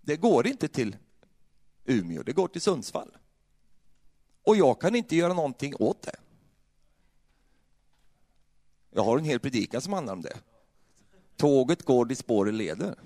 [0.00, 0.96] Det går inte till
[1.84, 3.16] Umeå, det går till Sundsvall.
[4.42, 6.16] Och jag kan inte göra någonting åt det.
[8.90, 10.36] Jag har en hel predikan som handlar om det.
[11.36, 12.98] Tåget går dit spåren leder.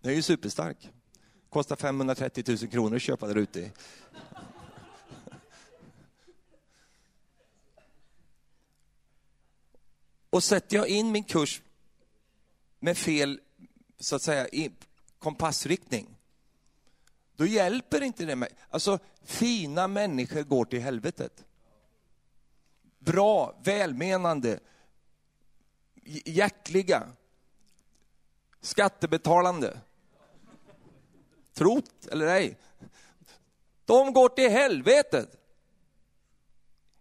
[0.00, 0.90] Det är ju superstark.
[1.48, 3.70] Kostar 530 000 kronor att köpa där ute.
[10.30, 11.62] Och sätter jag in min kurs
[12.84, 13.40] med fel,
[13.98, 14.70] så att säga,
[15.18, 16.16] kompassriktning,
[17.36, 18.52] då hjälper inte det mig.
[18.70, 21.44] Alltså, fina människor går till helvetet.
[22.98, 24.60] Bra, välmenande,
[26.24, 27.08] hjärtliga,
[28.60, 29.80] skattebetalande.
[31.52, 32.58] Trot eller ej.
[33.84, 35.36] De går till helvetet.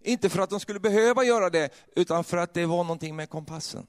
[0.02, 3.30] Inte för att de skulle behöva göra det, utan för att det var någonting med
[3.30, 3.88] kompassen.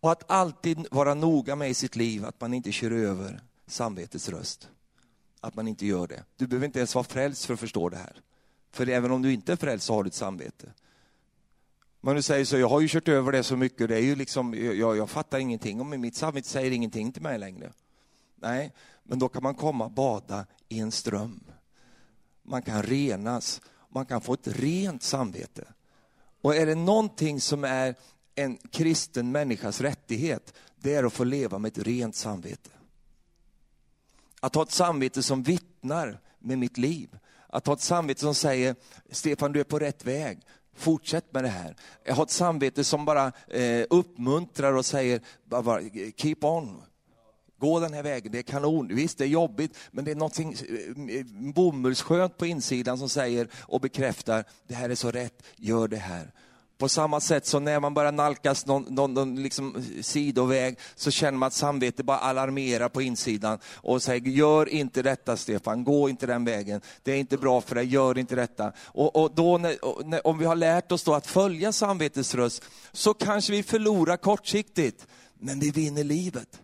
[0.00, 4.28] Och att alltid vara noga med i sitt liv att man inte kör över samvetets
[4.28, 4.68] röst.
[5.40, 6.24] Att man inte gör det.
[6.36, 8.20] Du behöver inte ens vara frälst för att förstå det här.
[8.70, 10.72] För även om du inte är frälst så har du ett samvete.
[12.00, 14.14] Men du säger så, jag har ju kört över det så mycket, det är ju
[14.14, 17.72] liksom, jag, jag fattar ingenting om mitt samvete säger ingenting till mig längre.
[18.36, 21.44] Nej, men då kan man komma och bada i en ström.
[22.42, 25.64] Man kan renas, man kan få ett rent samvete.
[26.40, 27.94] Och är det någonting som är
[28.40, 32.70] en kristen människas rättighet, det är att få leva med ett rent samvete.
[34.40, 37.18] Att ha ett samvete som vittnar med mitt liv.
[37.48, 38.76] Att ha ett samvete som säger,
[39.10, 40.38] Stefan du är på rätt väg,
[40.76, 41.76] fortsätt med det här.
[42.04, 45.80] Jag har ett samvete som bara eh, uppmuntrar och säger, bara,
[46.16, 46.82] keep on,
[47.58, 48.94] gå den här vägen, det är kanon.
[48.94, 50.46] Visst, det är jobbigt, men det är något eh,
[51.54, 56.32] bomullsskönt på insidan som säger och bekräftar, det här är så rätt, gör det här.
[56.80, 61.38] På samma sätt som när man börjar nalkas någon, någon, någon liksom sidoväg så känner
[61.38, 66.26] man att samvetet bara alarmerar på insidan och säger gör inte detta Stefan, gå inte
[66.26, 68.72] den vägen, det är inte bra för dig, gör inte detta.
[68.86, 72.64] Och, och då när, när, om vi har lärt oss då att följa samvetets röst
[72.92, 75.06] så kanske vi förlorar kortsiktigt,
[75.38, 76.60] men vi vinner livet.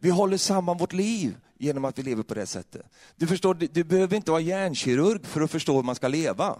[0.00, 2.86] Vi håller samman vårt liv genom att vi lever på det sättet.
[3.16, 6.58] Du förstår, du, du behöver inte vara hjärnkirurg för att förstå hur man ska leva.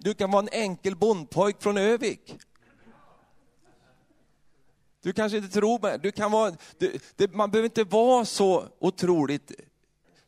[0.00, 2.38] Du kan vara en enkel bondpojk från Övik.
[5.02, 5.98] Du kanske inte tror mig.
[5.98, 9.52] Du kan vara, du, det, man behöver inte vara så otroligt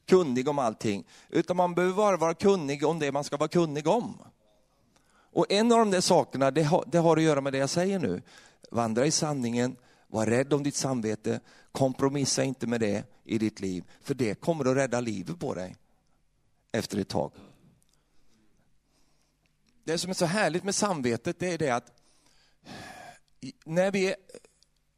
[0.06, 3.86] kunnig om allting, utan man behöver bara vara kunnig om det man ska vara kunnig
[3.86, 4.18] om.
[5.32, 7.70] Och en av de där sakerna, det har, det har att göra med det jag
[7.70, 8.22] säger nu.
[8.70, 11.40] Vandra i sanningen, var rädd om ditt samvete,
[11.72, 15.76] kompromissa inte med det i ditt liv, för det kommer att rädda livet på dig
[16.72, 17.32] efter ett tag
[19.90, 21.92] det som är så härligt med samvetet, det är det att
[23.64, 24.14] när vi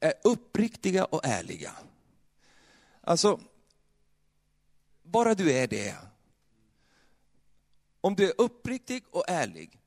[0.00, 1.72] är uppriktiga och ärliga,
[3.00, 3.40] alltså,
[5.02, 5.96] bara du är det,
[8.00, 9.80] om du är uppriktig och ärlig,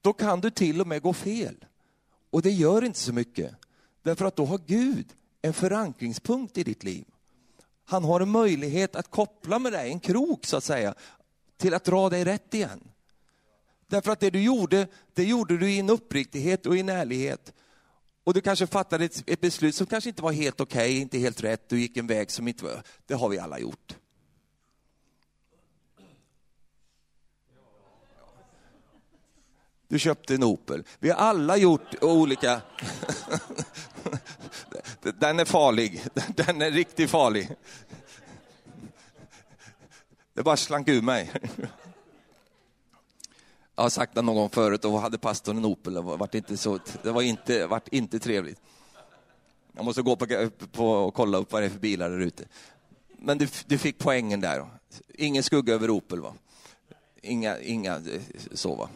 [0.00, 1.64] då kan du till och med gå fel.
[2.30, 3.54] Och det gör inte så mycket,
[4.02, 5.06] därför att då har Gud
[5.42, 7.04] en förankringspunkt i ditt liv.
[7.84, 10.94] Han har en möjlighet att koppla med dig, en krok så att säga,
[11.56, 12.90] till att dra dig rätt igen.
[13.88, 17.52] Därför att det du gjorde, det gjorde du i en uppriktighet och i en ärlighet.
[18.24, 21.18] Och du kanske fattade ett, ett beslut som kanske inte var helt okej, okay, inte
[21.18, 22.82] helt rätt, du gick en väg som inte var...
[23.06, 23.96] Det har vi alla gjort.
[29.88, 30.84] Du köpte en Opel.
[30.98, 32.60] Vi har alla gjort olika...
[35.18, 36.02] Den är farlig.
[36.26, 37.50] Den är riktigt farlig.
[40.34, 41.32] Det bara slank ur mig.
[43.78, 46.56] Jag har sagt det någon gång förut, och hade pastorn en Opel, det var inte,
[46.56, 48.60] så, det var inte, var inte trevligt.
[49.72, 52.44] Jag måste gå på, på och kolla upp vad det är för bilar där ute.
[53.18, 54.66] Men du, du fick poängen där.
[55.14, 56.34] Ingen skugga över Opel va?
[57.22, 58.88] Inga, inga eh, så va?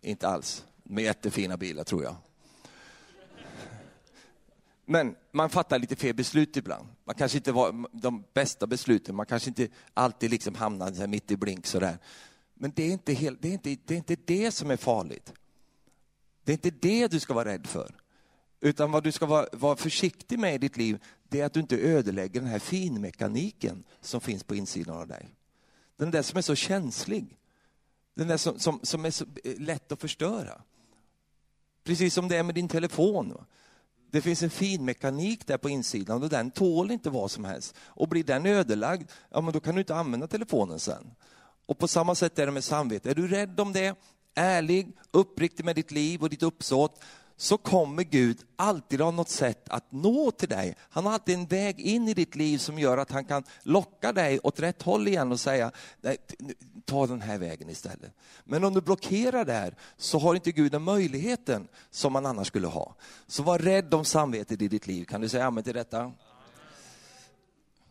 [0.00, 0.64] Inte alls.
[0.82, 2.14] Med jättefina bilar tror jag.
[4.84, 6.88] Men man fattar lite fel beslut ibland.
[7.04, 11.36] Man kanske inte var de bästa besluten, man kanske inte alltid liksom hamnar mitt i
[11.36, 11.98] blink sådär.
[12.62, 15.32] Men det är, inte helt, det, är inte, det är inte det som är farligt.
[16.44, 17.94] Det är inte det du ska vara rädd för.
[18.60, 21.60] Utan vad du ska vara, vara försiktig med i ditt liv, det är att du
[21.60, 25.34] inte ödelägger den här finmekaniken som finns på insidan av dig.
[25.96, 27.38] Den där som är så känslig.
[28.14, 30.62] Den där som, som, som är så eh, lätt att förstöra.
[31.84, 33.44] Precis som det är med din telefon.
[34.10, 37.74] Det finns en finmekanik där på insidan och den tål inte vad som helst.
[37.78, 41.14] Och blir den ödelagd, ja men då kan du inte använda telefonen sen.
[41.72, 43.10] Och på samma sätt är det med samvete.
[43.10, 43.94] Är du rädd om det,
[44.34, 47.00] ärlig, uppriktig med ditt liv och ditt uppsåt,
[47.36, 50.76] så kommer Gud alltid ha något sätt att nå till dig.
[50.90, 54.12] Han har alltid en väg in i ditt liv som gör att han kan locka
[54.12, 56.16] dig åt rätt håll igen och säga, nej,
[56.84, 58.12] ta den här vägen istället.
[58.44, 62.66] Men om du blockerar där så har inte Gud den möjligheten som man annars skulle
[62.66, 62.94] ha.
[63.26, 65.04] Så var rädd om samvetet i ditt liv.
[65.04, 66.12] Kan du säga amen till detta?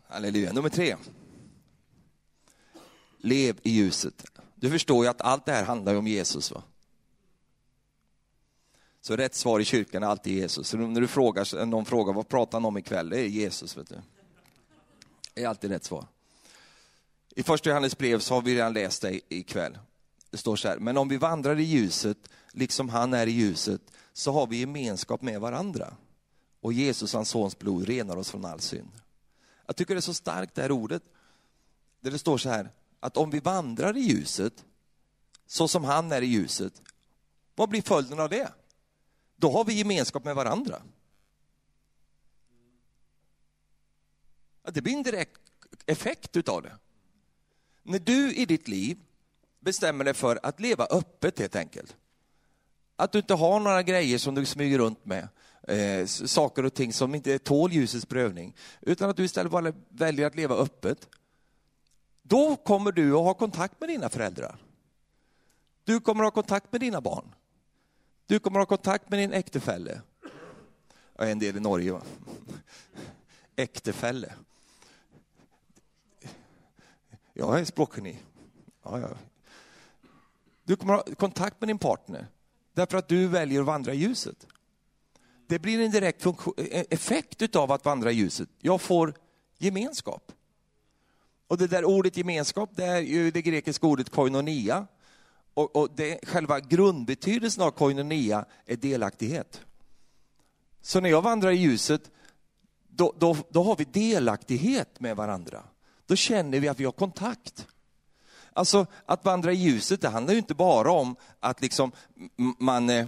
[0.08, 0.54] Halleluja.
[0.54, 0.96] Nummer tre.
[3.24, 4.26] Lev i ljuset.
[4.56, 6.52] Du förstår ju att allt det här handlar om Jesus.
[6.52, 6.64] va?
[9.02, 10.68] Så rätt svar i kyrkan är alltid Jesus.
[10.68, 13.78] Så när du frågar, någon frågar vad pratar han om ikväll, det är Jesus.
[13.78, 13.96] Vet du.
[15.34, 16.06] Det är alltid rätt svar.
[17.36, 19.78] I första Johannes brev så har vi redan läst det ikväll.
[20.30, 22.18] Det står så här, men om vi vandrar i ljuset,
[22.52, 23.82] liksom han är i ljuset,
[24.14, 25.94] så har vi gemenskap med varandra.
[26.62, 28.92] Och Jesus, hans sons blod, renar oss från all synd.
[29.66, 31.04] Jag tycker det är så starkt det här ordet,
[32.00, 32.70] där det står så här,
[33.02, 34.66] att om vi vandrar i ljuset,
[35.48, 36.82] så som han är i ljuset,
[37.56, 38.52] vad blir följden av det?
[39.36, 40.82] Då har vi gemenskap med varandra.
[44.64, 45.42] Det blir en direkt
[45.86, 46.78] effekt utav det.
[47.84, 48.98] När du i ditt liv
[49.60, 51.96] bestämmer dig för att leva öppet helt enkelt.
[52.96, 55.28] Att du inte har några grejer som du smyger runt med,
[55.68, 60.28] eh, saker och ting som inte tål ljusets prövning, utan att du istället bara väljer
[60.28, 61.08] att leva öppet.
[62.32, 64.58] Då kommer du att ha kontakt med dina föräldrar.
[65.84, 67.36] Du kommer att ha kontakt med dina barn.
[68.26, 70.02] Du kommer att ha kontakt med din äktefälle.
[71.18, 71.92] Jag är en del i Norge.
[71.92, 72.02] Va?
[73.56, 74.34] Äktefälle.
[77.34, 78.20] Jag är språkgeni.
[78.84, 79.10] Ja, ja.
[80.64, 82.28] Du kommer att ha kontakt med din partner
[82.74, 84.48] därför att du väljer att vandra i ljuset.
[85.48, 88.50] Det blir en direkt e- effekt av att vandra i ljuset.
[88.60, 89.14] Jag får
[89.58, 90.32] gemenskap.
[91.52, 94.88] Och det där ordet gemenskap, det är ju det grekiska ordet koinonia.
[95.54, 99.62] Och, och det, själva grundbetydelsen av koinonia är delaktighet.
[100.82, 102.12] Så när jag vandrar i ljuset,
[102.88, 105.64] då, då, då har vi delaktighet med varandra.
[106.06, 107.68] Då känner vi att vi har kontakt.
[108.54, 111.92] Alltså att vandra i ljuset, det handlar ju inte bara om att liksom
[112.60, 113.06] man, eh,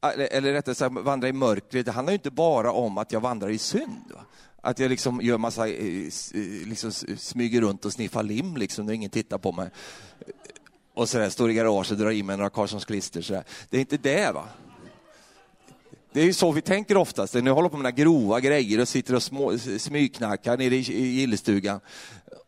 [0.00, 3.48] eller rättare sagt vandra i mörkret, det handlar ju inte bara om att jag vandrar
[3.48, 4.12] i synd.
[4.14, 4.24] Va?
[4.64, 8.86] Att jag liksom gör massa, eh, eh, liksom eh, smyger runt och sniffar lim liksom
[8.86, 9.70] när ingen tittar på mig.
[10.94, 13.22] Och sådär, står i garaget och drar i mig några Carlssons klister.
[13.22, 13.44] Sådär.
[13.70, 14.48] Det är inte det va.
[16.12, 18.88] Det är ju så vi tänker oftast, när jag håller på med grova grejer och
[18.88, 21.80] sitter och små, smygknackar nere i, i gillestugan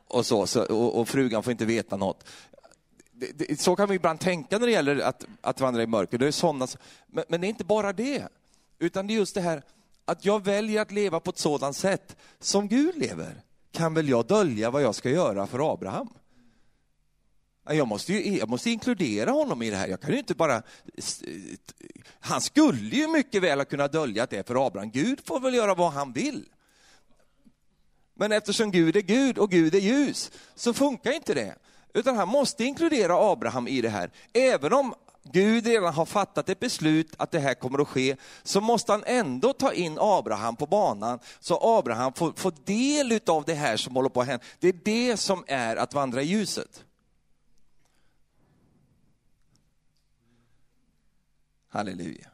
[0.08, 2.28] och, så, så och, och, frugan får inte veta något.
[3.12, 6.18] Det, det, så kan vi ibland tänka när det gäller att, att vandra i mörker.
[6.18, 6.66] Det är sådana,
[7.06, 8.28] men, men det är inte bara det,
[8.78, 9.62] utan det är just det här
[10.06, 13.42] att jag väljer att leva på ett sådant sätt som Gud lever.
[13.72, 16.08] Kan väl jag dölja vad jag ska göra för Abraham?
[17.68, 19.88] Jag måste, ju, jag måste inkludera honom i det här.
[19.88, 20.62] Jag kan ju inte bara...
[22.20, 24.90] Han skulle ju mycket väl ha kunnat dölja att det är för Abraham.
[24.90, 26.48] Gud får väl göra vad han vill.
[28.14, 31.56] Men eftersom Gud är Gud och Gud är ljus, så funkar inte det.
[31.94, 34.10] Utan han måste inkludera Abraham i det här.
[34.32, 34.94] Även om
[35.32, 39.02] Gud redan har fattat ett beslut att det här kommer att ske, så måste han
[39.06, 43.96] ändå ta in Abraham på banan, så Abraham får, får del av det här som
[43.96, 44.44] håller på att hända.
[44.58, 46.84] Det är det som är att vandra i ljuset.
[51.68, 52.30] Halleluja.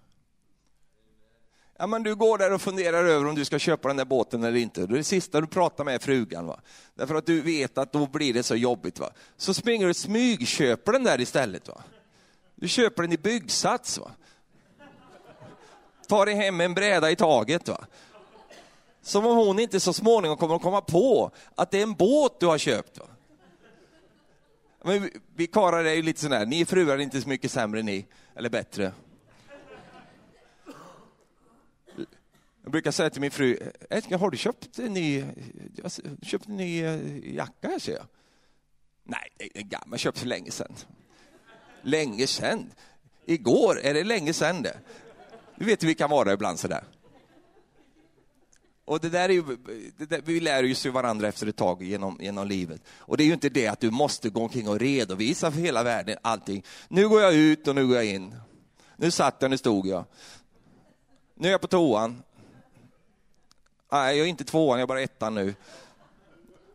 [1.79, 4.45] Ja, men du går där och funderar över om du ska köpa den där båten
[4.45, 4.87] eller inte.
[4.87, 6.47] Det är det sista du pratar med är frugan.
[6.47, 6.61] Va?
[6.95, 8.99] Därför att du vet att då blir det så jobbigt.
[8.99, 9.11] Va?
[9.37, 11.69] Så springer du och smygköper den där istället.
[11.69, 11.83] Va?
[12.63, 13.99] Du köper den i byggsats.
[13.99, 14.11] Va?
[16.09, 17.69] Tar dig hem en bräda i taget.
[17.69, 17.87] Va?
[19.01, 22.41] Som om hon inte så småningom kommer att komma på att det är en båt
[22.41, 22.99] du har köpt.
[22.99, 23.07] Va?
[24.83, 28.07] Men vi karlar är ju lite sådär, ni fruar är inte så mycket sämre ni,
[28.35, 28.93] eller bättre.
[32.63, 33.59] Jag brukar säga till min fru,
[33.91, 35.25] älskling har du köpt en ny,
[36.23, 38.07] köpt en ny eh, jacka här ser jag?
[39.05, 40.75] Nej, det är gammal, jag köpt för länge sedan.
[41.83, 42.73] Länge sedan?
[43.27, 44.79] Igår, är det länge sedan det?
[45.57, 46.85] Du vet hur vi kan vara ibland sådär.
[48.85, 49.43] Och det där är ju,
[49.97, 52.83] det där, vi lär ju varandra efter ett tag genom, genom livet.
[52.99, 55.83] Och det är ju inte det att du måste gå omkring och redovisa för hela
[55.83, 56.65] världen allting.
[56.89, 58.35] Nu går jag ut och nu går jag in.
[58.97, 60.05] Nu satt jag, nu stod jag.
[61.35, 62.23] Nu är jag på toan.
[63.93, 65.55] Nej, jag är inte tvåan, jag är bara ettan nu.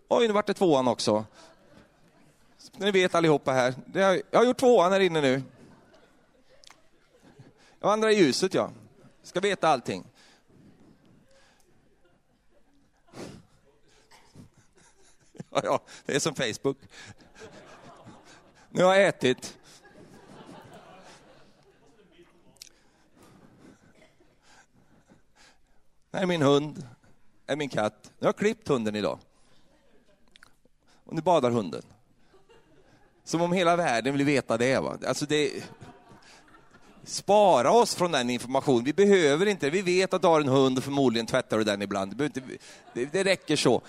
[0.07, 1.25] Oj, nu vart det tvåan också.
[2.71, 3.75] Ni vet allihopa här.
[3.93, 5.43] Jag har gjort tvåan här inne nu.
[7.79, 8.71] Jag vandrar i ljuset, ja.
[9.23, 10.05] Ska veta allting.
[15.49, 16.77] Ja, ja, det är som Facebook.
[18.69, 19.57] Nu har jag ätit.
[26.11, 26.87] Det är min hund
[27.47, 28.11] är min katt.
[28.19, 29.19] Nu har jag klippt hunden idag.
[31.03, 31.83] Och nu badar hunden.
[33.27, 34.79] Som om hela världen vill veta det.
[34.79, 34.97] Va?
[35.07, 35.51] Alltså det...
[37.03, 38.83] Spara oss från den informationen.
[38.83, 41.81] Vi behöver inte Vi vet att du har en hund och förmodligen tvättar du den
[41.81, 42.17] ibland.
[42.17, 42.41] Det, inte...
[42.93, 43.81] det, det räcker så.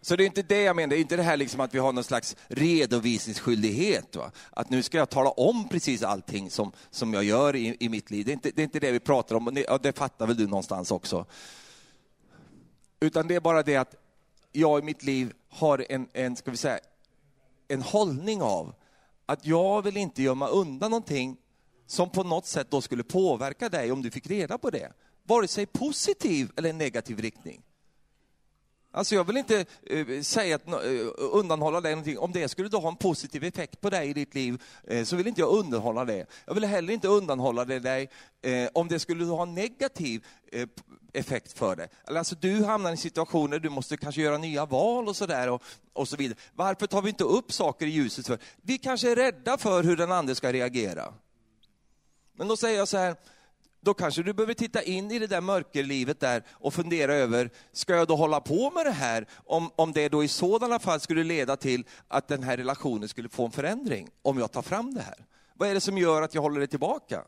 [0.00, 1.78] Så det är inte det jag menar, det är inte det här liksom att vi
[1.78, 4.16] har någon slags redovisningsskyldighet.
[4.16, 4.30] Va?
[4.50, 8.10] Att nu ska jag tala om precis allting som, som jag gör i, i mitt
[8.10, 8.26] liv.
[8.26, 10.26] Det är, inte, det är inte det vi pratar om, och det, och det fattar
[10.26, 11.26] väl du någonstans också.
[13.00, 13.94] Utan det är bara det att
[14.52, 16.78] jag i mitt liv har en, en, ska vi säga,
[17.68, 18.74] en hållning av
[19.26, 21.36] att jag vill inte gömma undan någonting
[21.86, 24.92] som på något sätt då skulle påverka dig om du fick reda på det.
[25.24, 27.62] Vare sig positiv eller negativ riktning.
[28.94, 30.76] Alltså jag vill inte eh, säga att, eh,
[31.18, 32.18] undanhålla dig någonting.
[32.18, 35.16] Om det skulle då ha en positiv effekt på dig i ditt liv, eh, så
[35.16, 36.26] vill inte jag undanhålla det.
[36.46, 38.10] Jag vill heller inte undanhålla det dig
[38.42, 40.68] eh, om det skulle ha en negativ eh,
[41.12, 41.88] effekt för dig.
[42.04, 45.48] Alltså du hamnar i en situation där du måste kanske göra nya val och sådär
[45.48, 45.62] och,
[45.92, 46.38] och så vidare.
[46.54, 48.26] Varför tar vi inte upp saker i ljuset?
[48.26, 48.38] för?
[48.62, 51.14] Vi kanske är rädda för hur den andra ska reagera.
[52.36, 53.16] Men då säger jag så här,
[53.84, 57.94] då kanske du behöver titta in i det där mörkerlivet där och fundera över, ska
[57.94, 61.24] jag då hålla på med det här om, om det då i sådana fall skulle
[61.24, 65.00] leda till att den här relationen skulle få en förändring, om jag tar fram det
[65.00, 65.26] här?
[65.54, 67.24] Vad är det som gör att jag håller det tillbaka?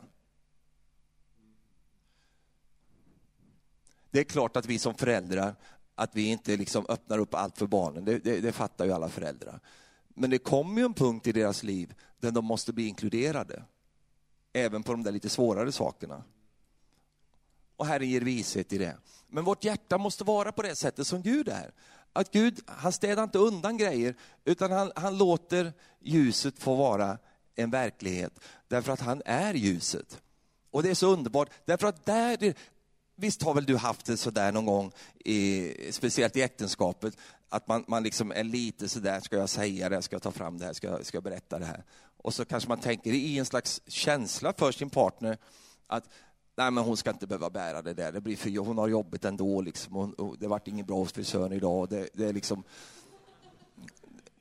[4.11, 5.55] Det är klart att vi som föräldrar,
[5.95, 9.09] att vi inte liksom öppnar upp allt för barnen, det, det, det fattar ju alla
[9.09, 9.61] föräldrar.
[10.09, 13.63] Men det kommer ju en punkt i deras liv där de måste bli inkluderade,
[14.53, 16.23] även på de där lite svårare sakerna
[17.77, 18.97] och Herren ger vishet i det.
[19.29, 21.71] Men vårt hjärta måste vara på det sättet som Gud är.
[22.13, 24.15] Att Gud, han städar inte undan grejer,
[24.45, 27.19] utan han, han låter ljuset få vara
[27.55, 30.21] en verklighet, därför att han är ljuset.
[30.71, 32.55] Och det är så underbart, därför att där,
[33.17, 34.93] visst har väl du haft det sådär någon gång,
[35.25, 37.17] i, speciellt i äktenskapet,
[37.49, 40.59] att man, man liksom är lite sådär, ska jag säga det, ska jag ta fram
[40.59, 41.85] det här, ska jag, ska jag berätta det här?
[42.17, 45.39] Och så kanske man tänker i en slags känsla för sin partner,
[45.87, 46.09] att
[46.55, 49.25] nej men hon ska inte behöva bära det där, det blir för, hon har jobbet
[49.25, 51.89] ändå liksom, hon, det vart inget bra hos frisören idag.
[51.89, 52.65] Det, det är liksom,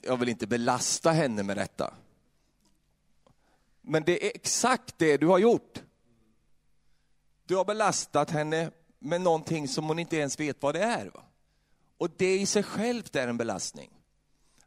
[0.02, 1.94] jag vill inte belasta henne med detta.
[3.82, 5.84] Men det är exakt det du har gjort.
[7.46, 11.06] Du har belastat henne med någonting som hon inte ens vet vad det är.
[11.06, 11.24] Va?
[11.98, 13.90] Och det i sig självt är en belastning.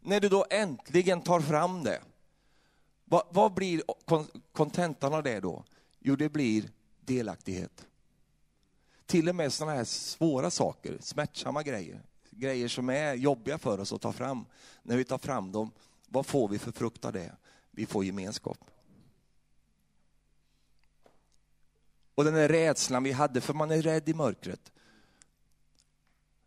[0.00, 2.00] När du då äntligen tar fram det,
[3.04, 3.82] vad, vad blir
[4.52, 5.64] kontentan av det då?
[5.98, 6.70] Jo, det blir
[7.06, 7.86] delaktighet.
[9.06, 13.92] Till och med sådana här svåra saker, smärtsamma grejer, grejer som är jobbiga för oss
[13.92, 14.44] att ta fram.
[14.82, 15.70] När vi tar fram dem,
[16.08, 17.32] vad får vi för frukt av det?
[17.70, 18.58] Vi får gemenskap.
[22.14, 24.72] Och den där rädslan vi hade, för man är rädd i mörkret.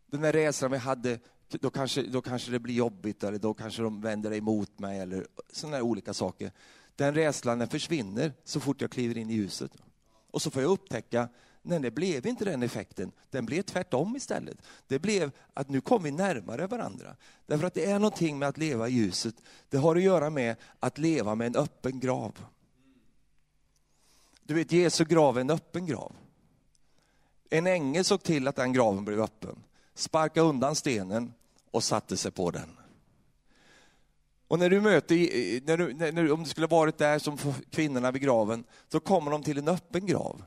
[0.05, 3.82] Den där rädslan vi hade, då kanske, då kanske det blir jobbigt eller då kanske
[3.82, 6.51] de vänder emot mig eller sådana olika saker.
[6.95, 9.72] Den rädslan den försvinner så fort jag kliver in i ljuset.
[10.32, 11.30] Och så får jag upptäcka,
[11.62, 14.58] nej det blev inte den effekten, den blev tvärtom istället.
[14.88, 17.16] Det blev att nu kom vi närmare varandra.
[17.46, 19.36] Därför att det är någonting med att leva i ljuset,
[19.70, 22.46] det har att göra med att leva med en öppen grav.
[24.44, 26.16] Du vet, Jesu grav är en öppen grav.
[27.50, 29.64] En ängel såg till att den graven blev öppen,
[29.94, 31.34] sparkade undan stenen
[31.72, 32.79] och satte sig på den.
[34.50, 35.16] Och när du möter,
[35.66, 37.38] när du, när, om du skulle varit där som
[37.70, 40.43] kvinnorna vid graven, så kommer de till en öppen grav.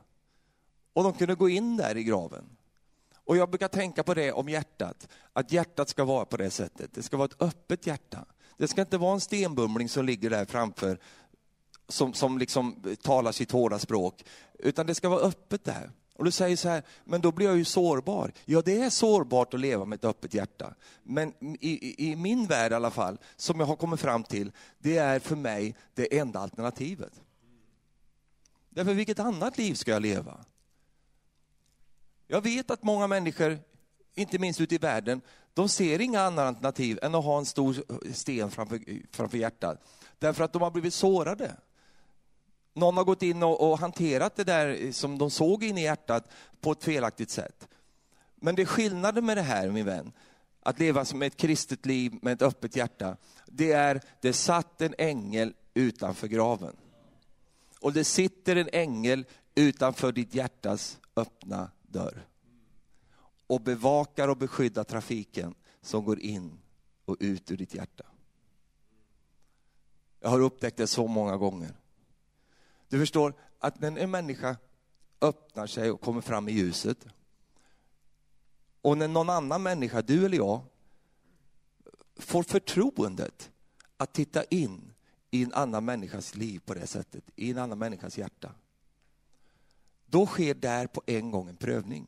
[0.93, 2.43] Och de kunde gå in där i graven.
[3.15, 6.93] Och jag brukar tänka på det om hjärtat, att hjärtat ska vara på det sättet.
[6.93, 8.25] Det ska vara ett öppet hjärta.
[8.57, 10.99] Det ska inte vara en stenbumling som ligger där framför,
[11.87, 14.25] som, som liksom talar sitt hårda språk,
[14.59, 15.91] utan det ska vara öppet där.
[16.13, 18.31] Och du säger så här, men då blir jag ju sårbar.
[18.45, 20.73] Ja, det är sårbart att leva med ett öppet hjärta.
[21.03, 24.97] Men i, i min värld i alla fall, som jag har kommit fram till, det
[24.97, 27.21] är för mig det enda alternativet.
[28.69, 30.45] Därför vilket annat liv ska jag leva?
[32.27, 33.59] Jag vet att många människor,
[34.15, 35.21] inte minst ute i världen,
[35.53, 37.75] de ser inga andra alternativ än att ha en stor
[38.13, 38.79] sten framför,
[39.11, 39.83] framför hjärtat.
[40.19, 41.55] Därför att de har blivit sårade
[42.73, 46.31] någon har gått in och, och, hanterat det där som de såg in i hjärtat
[46.61, 47.67] på ett felaktigt sätt.
[48.35, 50.11] Men det är skillnaden med det här, min vän,
[50.59, 54.95] att leva som ett kristet liv med ett öppet hjärta, det är, det satt en
[54.97, 56.75] ängel utanför graven.
[57.79, 62.25] Och det sitter en ängel utanför ditt hjärtas öppna dörr.
[63.47, 66.59] Och bevakar och beskyddar trafiken som går in
[67.05, 68.03] och ut ur ditt hjärta.
[70.19, 71.75] Jag har upptäckt det så många gånger.
[72.93, 74.57] Du förstår att när en människa
[75.21, 77.07] öppnar sig och kommer fram i ljuset
[78.81, 80.61] och när någon annan människa, du eller jag,
[82.15, 83.51] får förtroendet
[83.97, 84.93] att titta in
[85.31, 88.51] i en annan människas liv på det sättet, i en annan människas hjärta.
[90.05, 92.07] Då sker där på en gång en prövning.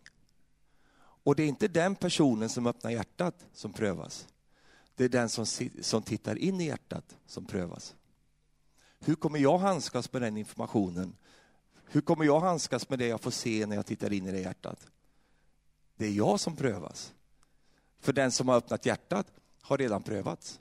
[0.98, 4.28] Och det är inte den personen som öppnar hjärtat som prövas.
[4.96, 5.46] Det är den som,
[5.82, 7.96] som tittar in i hjärtat som prövas.
[9.00, 11.16] Hur kommer jag handskas med den informationen?
[11.86, 14.40] Hur kommer jag handskas med det jag får se när jag tittar in i det
[14.40, 14.88] hjärtat?
[15.98, 17.14] Det är jag som prövas.
[18.00, 19.28] För den som har öppnat hjärtat
[19.62, 20.60] har redan prövats.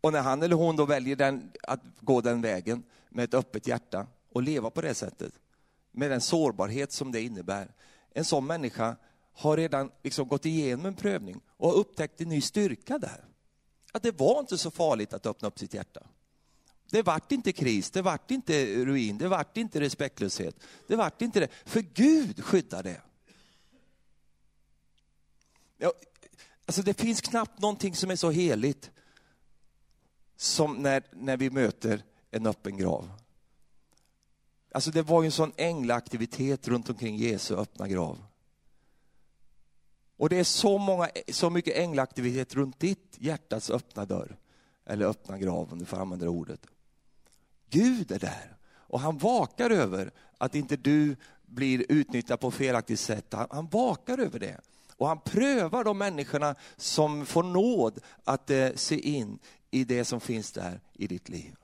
[0.00, 3.66] Och när han eller hon då väljer den, att gå den vägen med ett öppet
[3.66, 5.32] hjärta och leva på det sättet,
[5.92, 7.74] med den sårbarhet som det innebär.
[8.10, 8.96] En sån människa
[9.32, 13.24] har redan liksom gått igenom en prövning och upptäckt en ny styrka där.
[13.92, 16.06] Att det var inte så farligt att öppna upp sitt hjärta.
[16.90, 20.56] Det vart inte kris, det vart inte ruin, det vart inte respektlöshet.
[20.86, 23.00] Det vart inte det, för Gud skyddar det.
[25.78, 25.92] Ja,
[26.66, 28.90] alltså det finns knappt någonting som är så heligt
[30.36, 33.10] som när, när vi möter en öppen grav.
[34.72, 38.24] Alltså det var ju en sån änglaaktivitet runt omkring Jesu öppna grav.
[40.16, 44.36] Och det är så, många, så mycket änglaaktivitet runt ditt hjärtats öppna dörr,
[44.84, 46.66] eller öppna grav om du får använda det ordet.
[47.70, 53.32] Gud är där och han vakar över att inte du blir utnyttjad på felaktigt sätt.
[53.32, 54.60] Han, han vakar över det.
[54.96, 59.38] Och han prövar de människorna som får nåd att eh, se in
[59.70, 61.54] i det som finns där i ditt liv.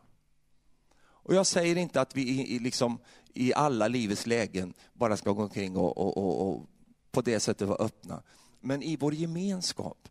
[0.98, 2.98] Och jag säger inte att vi i, liksom,
[3.34, 6.66] i alla livets lägen bara ska gå omkring och, och, och, och
[7.10, 8.22] på det sättet vara öppna.
[8.60, 10.08] Men i vår gemenskap,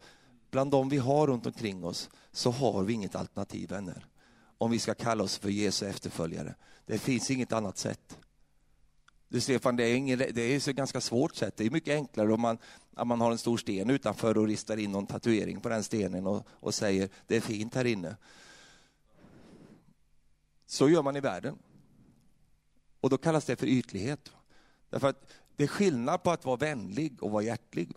[0.52, 4.06] bland de vi har runt omkring oss, så har vi inget alternativ, vänner.
[4.62, 6.56] Om vi ska kalla oss för Jesu efterföljare.
[6.86, 8.18] Det finns inget annat sätt.
[9.28, 11.58] Du Stefan, det är, ingen, det är ett ganska svårt sätt.
[11.58, 12.58] Det är mycket enklare om man,
[12.96, 16.28] om man har en stor sten utanför och ristar in någon tatuering på den stenen
[16.28, 18.16] och, och säger det är fint här inne.
[20.66, 21.58] Så gör man i världen.
[23.00, 24.32] Och då kallas det för ytlighet.
[24.90, 27.92] Därför att det är skillnad på att vara vänlig och vara hjärtlig.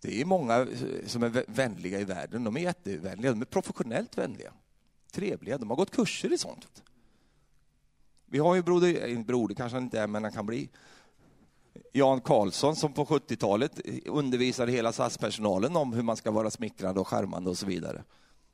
[0.00, 2.44] Det är många eh, som är vänliga i världen.
[2.44, 4.52] De är jättevänliga, de är professionellt vänliga.
[5.10, 6.82] Trevliga, de har gått kurser i sånt.
[8.26, 10.68] Vi har ju broder, eh, broder kanske han inte är, men han kan bli.
[11.92, 17.08] Jan Karlsson som på 70-talet undervisade hela SAS-personalen om hur man ska vara smickrande och
[17.08, 18.04] charmande och så vidare.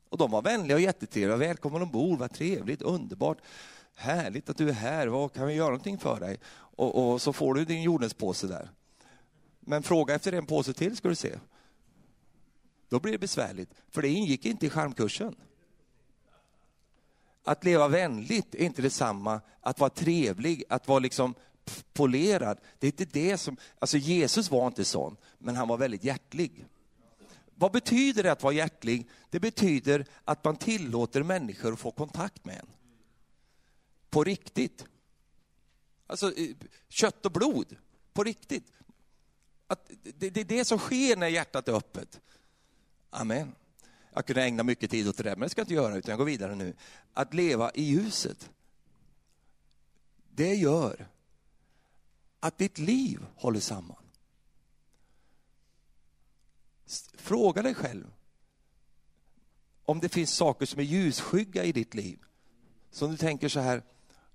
[0.09, 1.37] Och de var vänliga och jättetrevliga.
[1.37, 3.37] Välkommen ombord, vad trevligt, underbart.
[3.95, 6.39] Härligt att du är här, vad kan vi göra någonting för dig?
[6.49, 8.69] Och, och så får du din jordnötspåse där.
[9.59, 11.35] Men fråga efter en påse till ska du se.
[12.89, 15.35] Då blir det besvärligt, för det ingick inte i charmkursen.
[17.47, 21.35] Att leva vänligt är inte detsamma att vara trevlig, att vara liksom
[21.93, 22.59] polerad.
[22.79, 26.65] Det är inte det som, alltså Jesus var inte sån, men han var väldigt hjärtlig.
[27.55, 29.09] Vad betyder det att vara hjärtlig?
[29.29, 32.67] Det betyder att man tillåter människor att få kontakt med en.
[34.09, 34.85] På riktigt.
[36.07, 36.55] Alltså eh,
[36.89, 37.75] kött och blod,
[38.13, 38.71] på riktigt.
[39.67, 42.21] Att det, är det som sker när hjärtat är öppet.
[43.09, 43.55] Amen.
[44.17, 46.09] Jag kunde ägna mycket tid åt det där, men det ska jag inte göra, utan
[46.09, 46.73] jag går vidare nu.
[47.13, 48.51] Att leva i ljuset,
[50.29, 51.07] det gör
[52.39, 54.03] att ditt liv håller samman.
[57.13, 58.13] Fråga dig själv
[59.85, 62.19] om det finns saker som är ljusskygga i ditt liv.
[62.91, 63.83] Som du tänker så här,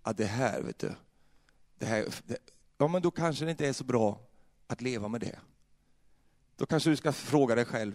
[0.04, 0.94] ja det här vet du,
[1.78, 2.38] det här, det,
[2.78, 4.20] ja men då kanske det inte är så bra
[4.66, 5.38] att leva med det.
[6.56, 7.94] Då kanske du ska fråga dig själv,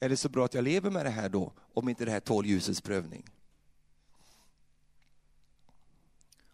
[0.00, 2.20] är det så bra att jag lever med det här då, om inte det här
[2.20, 3.24] tål ljusets prövning?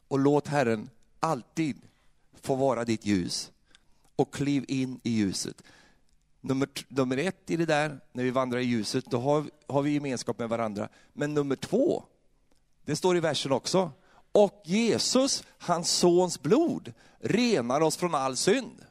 [0.09, 0.91] Och låt Herren
[1.21, 1.83] alltid
[2.43, 3.53] få vara ditt ljus
[4.17, 5.63] och kliv in i ljuset.
[6.41, 9.91] Nummer, nummer ett i det där, när vi vandrar i ljuset, då har, har vi
[9.91, 10.89] gemenskap med varandra.
[11.13, 12.05] Men nummer två,
[12.85, 13.91] det står i versen också,
[14.33, 18.85] och Jesus, hans sons blod, renar oss från all synd.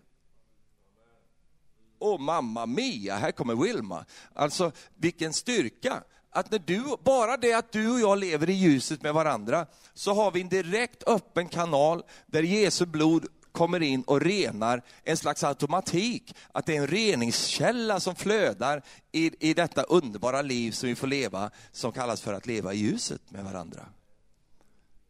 [2.04, 4.06] Och mamma mia, här kommer Wilma.
[4.34, 6.04] Alltså vilken styrka.
[6.30, 10.14] Att när du, bara det att du och jag lever i ljuset med varandra, så
[10.14, 15.44] har vi en direkt öppen kanal där Jesu blod kommer in och renar en slags
[15.44, 16.36] automatik.
[16.52, 21.08] Att det är en reningskälla som flödar i, i detta underbara liv som vi får
[21.08, 23.86] leva, som kallas för att leva i ljuset med varandra.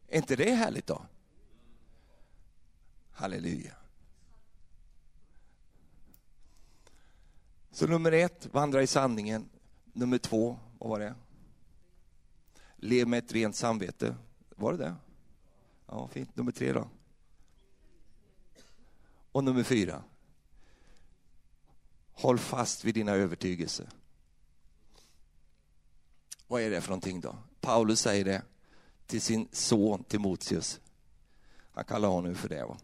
[0.08, 1.02] Är inte det härligt då?
[3.12, 3.83] Halleluja.
[7.74, 9.48] Så nummer ett, vandra i sanningen.
[9.92, 11.14] Nummer två, vad var det?
[12.76, 14.16] Lev med ett rent samvete.
[14.56, 14.94] Var det det?
[15.86, 16.36] Ja, fint.
[16.36, 16.88] Nummer tre då?
[19.32, 20.02] Och nummer fyra.
[22.12, 23.88] Håll fast vid dina övertygelser.
[26.46, 27.36] Vad är det för någonting då?
[27.60, 28.42] Paulus säger det
[29.06, 30.80] till sin son Timoteus.
[31.72, 32.64] Han kallar honom för det.
[32.64, 32.78] Va?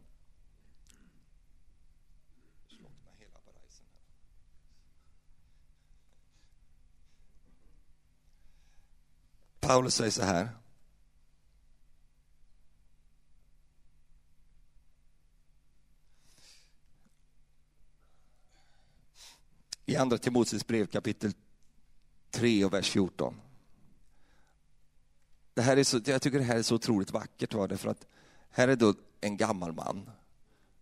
[9.61, 10.49] Paulus säger så här.
[19.87, 21.33] I andra Timoteus brev kapitel
[22.31, 23.41] 3 och vers 14.
[25.55, 27.77] Det här är så, jag tycker det här är så otroligt vackert, va?
[27.77, 28.07] för att
[28.51, 30.11] här är då en gammal man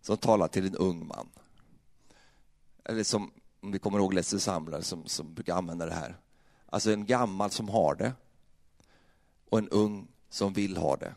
[0.01, 1.29] som talar till en ung man.
[2.83, 6.17] Eller som, om vi kommer ihåg Lesse Samlare som, som brukar använda det här.
[6.65, 8.13] Alltså en gammal som har det
[9.49, 11.15] och en ung som vill ha det.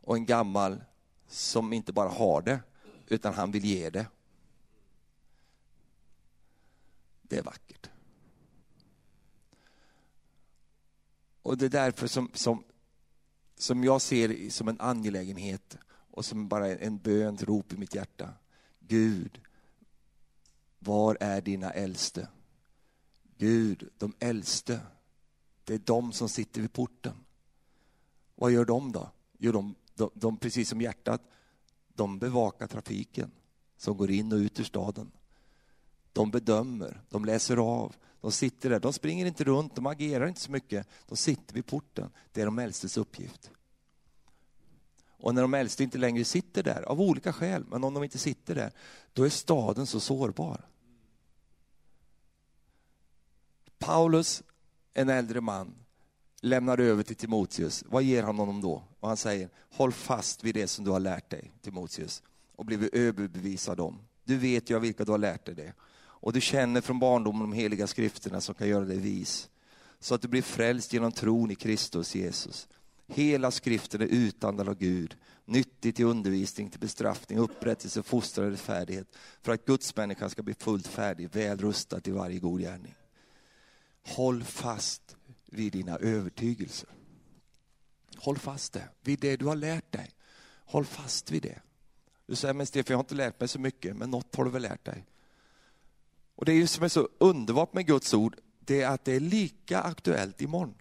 [0.00, 0.84] Och en gammal
[1.28, 2.60] som inte bara har det,
[3.06, 4.06] utan han vill ge det.
[7.22, 7.90] Det är vackert.
[11.42, 12.64] Och det är därför som, som,
[13.56, 15.78] som jag ser det som en angelägenhet
[16.10, 18.34] och som bara en bön, rop i mitt hjärta.
[18.78, 19.40] Gud,
[20.78, 22.28] var är dina äldste?
[23.38, 24.80] Gud, de äldste,
[25.64, 27.14] det är de som sitter vid porten.
[28.34, 29.10] Vad gör de då?
[29.38, 31.22] Jo, de, de, de, precis som hjärtat,
[31.94, 33.30] de bevakar trafiken
[33.76, 35.10] som går in och ut ur staden.
[36.12, 38.80] De bedömer, de läser av, de sitter där.
[38.80, 40.86] De springer inte runt, de agerar inte så mycket.
[41.06, 42.10] De sitter vid porten.
[42.32, 43.50] Det är de äldstes uppgift.
[45.20, 48.18] Och när de äldste inte längre sitter där, av olika skäl, men om de inte
[48.18, 48.72] sitter där,
[49.12, 50.66] då är staden så sårbar.
[53.78, 54.42] Paulus,
[54.94, 55.74] en äldre man,
[56.40, 57.84] lämnar över till Timoteus.
[57.88, 58.82] Vad ger han honom då?
[59.00, 62.22] Och han säger, håll fast vid det som du har lärt dig, Timoteus,
[62.56, 63.98] och blivit överbevisad om.
[64.24, 65.72] Du vet ju av vilka du har lärt dig det.
[66.00, 69.50] Och du känner från barndomen de heliga skrifterna som kan göra dig vis.
[70.00, 72.68] Så att du blir frälst genom tron i Kristus Jesus.
[73.06, 79.16] Hela skriften är utandad av Gud, nyttig till undervisning, till bestraffning, upprättelse, fostran och rättfärdighet,
[79.42, 82.94] för att Guds människa ska bli fullt färdig, väl rustad till varje god gärning.
[84.06, 86.88] Håll fast vid dina övertygelser.
[88.16, 90.10] Håll fast det, vid det du har lärt dig.
[90.64, 91.60] Håll fast vid det.
[92.26, 94.50] Du säger, men Stefan, jag har inte lärt mig så mycket, men något har du
[94.50, 95.06] väl lärt dig?
[96.34, 99.12] Och det är ju som är så underbart med Guds ord, det är att det
[99.12, 100.74] är lika aktuellt imorgon.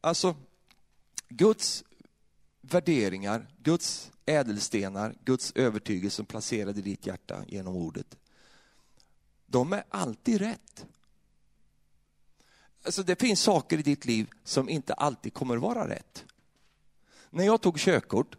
[0.00, 0.36] Alltså,
[1.28, 1.84] Guds
[2.60, 8.16] värderingar, Guds ädelstenar, Guds övertygelse som placerade i ditt hjärta genom ordet,
[9.46, 10.86] de är alltid rätt.
[12.82, 16.24] Alltså det finns saker i ditt liv som inte alltid kommer vara rätt.
[17.30, 18.36] När jag tog körkort,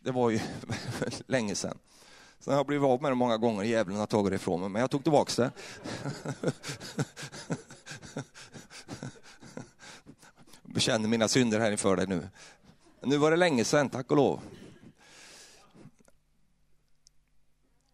[0.00, 0.40] det var ju
[1.26, 1.78] länge sedan,
[2.40, 4.68] Sen har jag blivit av med det många gånger, djävulen har tagit det ifrån mig,
[4.68, 5.52] men jag tog tillbaka det.
[10.62, 12.28] Jag bekänner mina synder här inför dig nu.
[13.00, 14.40] Nu var det länge sedan, tack och lov.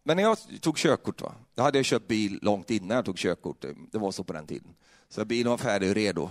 [0.03, 3.17] Men när jag tog körkort, va, då hade jag köpt bil långt innan jag tog
[3.17, 3.65] körkort.
[3.93, 4.75] Det var så på den tiden.
[5.09, 6.31] Så bilen var färdig och redo.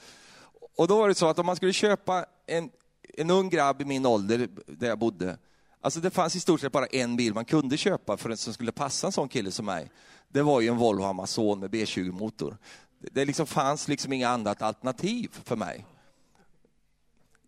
[0.76, 2.70] Och då var det så att om man skulle köpa en,
[3.16, 5.38] en ung grabb i min ålder, där jag bodde,
[5.80, 8.72] Alltså det fanns i stort sett bara en bil man kunde köpa för som skulle
[8.72, 9.90] passa en sån kille som mig.
[10.28, 12.56] Det var ju en Volvo Amazon med B20-motor.
[12.98, 15.86] Det liksom fanns liksom inga annat alternativ för mig.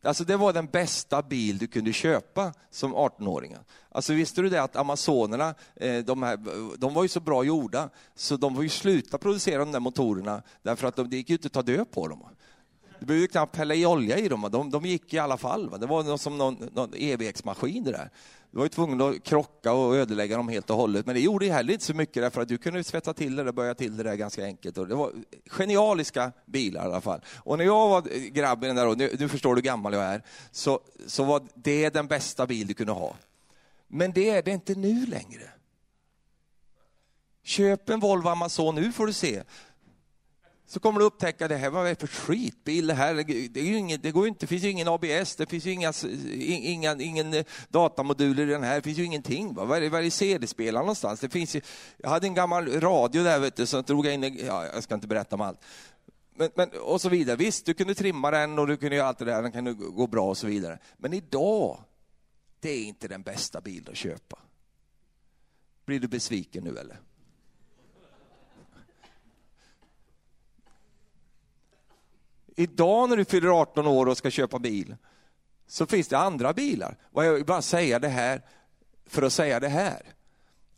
[0.05, 3.57] Alltså det var den bästa bil du kunde köpa som 18-åring.
[3.89, 6.39] Alltså visste du det att Amazonerna, eh, de, här,
[6.77, 10.43] de var ju så bra gjorda så de var ju sluta producera de där motorerna
[10.63, 12.25] därför att de, det gick ju inte att ta död på dem.
[12.99, 15.71] Du behövde knappt hälla i olja i dem, de, de gick i alla fall.
[15.71, 15.79] Va?
[15.79, 18.11] Det var som någon, någon evighetsmaskin det där.
[18.53, 21.47] Du var ju tvungen att krocka och ödelägga dem helt och hållet, men det gjorde
[21.47, 23.97] ju heller inte så mycket därför att du kunde svetsa till det och börja till
[23.97, 24.79] det där ganska enkelt.
[24.79, 25.13] Och det var
[25.47, 27.21] genialiska bilar i alla fall.
[27.37, 29.93] Och när jag var eh, grabb i den där, nu, nu förstår du hur gammal
[29.93, 33.17] jag är, så, så var det den bästa bil du kunde ha.
[33.89, 35.51] Men det är det inte nu längre.
[37.45, 39.43] Köp en Volvo Amazon nu får du se
[40.73, 43.15] så kommer du upptäcka det här vad är det för skitbil det här.
[43.15, 45.93] Det, är inget, det går inte, det finns ju ingen ABS, det finns ju inga,
[46.49, 49.55] inga, ingen eh, datamoduler i den här, det finns ju ingenting.
[49.55, 49.65] Va?
[49.65, 51.21] Var är, är CD-spelaren någonstans?
[51.21, 51.61] Det finns ju,
[51.97, 54.95] jag hade en gammal radio där vet du, så drog jag in, ja, jag ska
[54.95, 55.61] inte berätta om allt.
[56.35, 57.37] Men, men, och så vidare.
[57.37, 60.07] Visst, du kunde trimma den och du kunde göra allt det där, den kunde gå
[60.07, 60.79] bra och så vidare.
[60.97, 61.81] Men idag,
[62.61, 64.39] det är inte den bästa bilen att köpa.
[65.85, 67.01] Blir du besviken nu eller?
[72.57, 74.97] Idag när du fyller 18 år och ska köpa bil,
[75.67, 76.97] så finns det andra bilar.
[77.13, 78.43] Och jag vill bara säga det här
[79.07, 80.15] för att säga det här.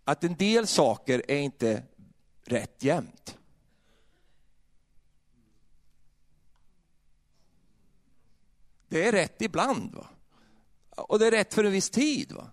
[0.05, 1.83] Att en del saker är inte
[2.45, 3.39] rätt jämt.
[8.89, 9.95] Det är rätt ibland.
[9.95, 10.07] Va?
[10.97, 12.33] Och det är rätt för en viss tid.
[12.33, 12.51] Va?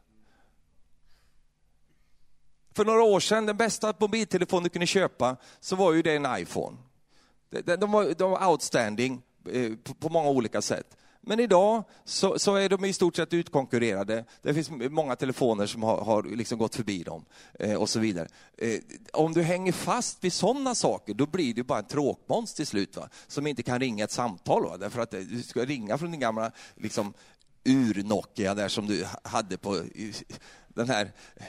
[2.73, 6.41] För några år sedan, den bästa mobiltelefon du kunde köpa, så var ju det en
[6.41, 6.77] iPhone.
[7.51, 9.21] De, de, var, de var outstanding
[9.51, 10.97] eh, på, på många olika sätt.
[11.23, 14.25] Men idag så, så, är de i stort sett utkonkurrerade.
[14.41, 17.25] Det finns många telefoner som har, har liksom gått förbi dem
[17.59, 18.27] eh, och så vidare.
[18.57, 18.79] Eh,
[19.13, 22.97] om du hänger fast vid sådana saker, då blir du bara en tråkmåns till slut,
[22.97, 23.09] va?
[23.27, 24.63] som inte kan ringa ett samtal.
[24.63, 24.77] Va?
[24.77, 27.13] Därför att eh, du ska ringa från din gamla liksom,
[27.63, 29.83] ur-Nokia där som du hade på
[30.67, 31.45] den här eh,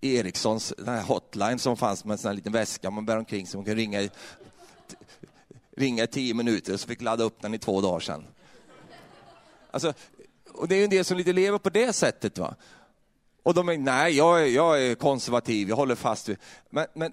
[0.00, 3.46] Ericssons den här hotline som fanns med en sån här liten väska man bär omkring
[3.46, 4.10] som man kan ringa i,
[5.76, 8.24] ringa i tio minuter och så fick ladda upp den i två dagar sedan.
[9.70, 9.92] Alltså,
[10.52, 12.38] och det är en del som lite lever på det sättet.
[12.38, 12.54] va.
[13.42, 16.38] Och de är, nej, jag är, jag är konservativ, jag håller fast vid...
[16.70, 17.12] Men, men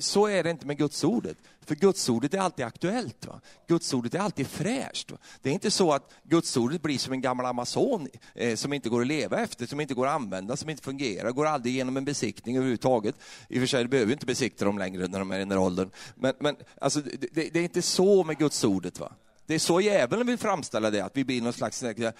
[0.00, 1.36] så är det inte med Gudsordet.
[1.66, 3.26] För Gudsordet är alltid aktuellt.
[3.26, 3.40] Va?
[3.68, 5.10] Gudsordet är alltid fräscht.
[5.10, 5.18] Va?
[5.42, 9.00] Det är inte så att Gudsordet blir som en gammal Amazon eh, som inte går
[9.00, 12.04] att leva efter, som inte går att använda, som inte fungerar, går aldrig igenom en
[12.04, 13.14] besiktning överhuvudtaget.
[13.48, 15.38] I och för sig du behöver vi inte besikta dem längre när de är i
[15.38, 15.90] den här åldern.
[16.14, 19.00] Men, men alltså, det, det, är inte så med Gudsordet.
[19.00, 19.12] Va?
[19.46, 22.12] Det är så djävulen vill framställa det, att vi blir någon slags eh,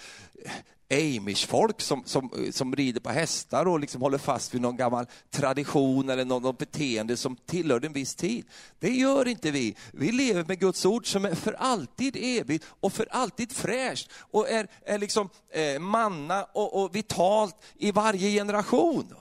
[0.91, 6.09] amish-folk som, som, som rider på hästar och liksom håller fast vid någon gammal tradition
[6.09, 8.47] eller något, något beteende som tillhörde en viss tid.
[8.79, 9.77] Det gör inte vi.
[9.93, 14.51] Vi lever med Guds ord som är för alltid evigt och för alltid fräscht och
[14.51, 19.15] är, är liksom eh, manna och, och vitalt i varje generation.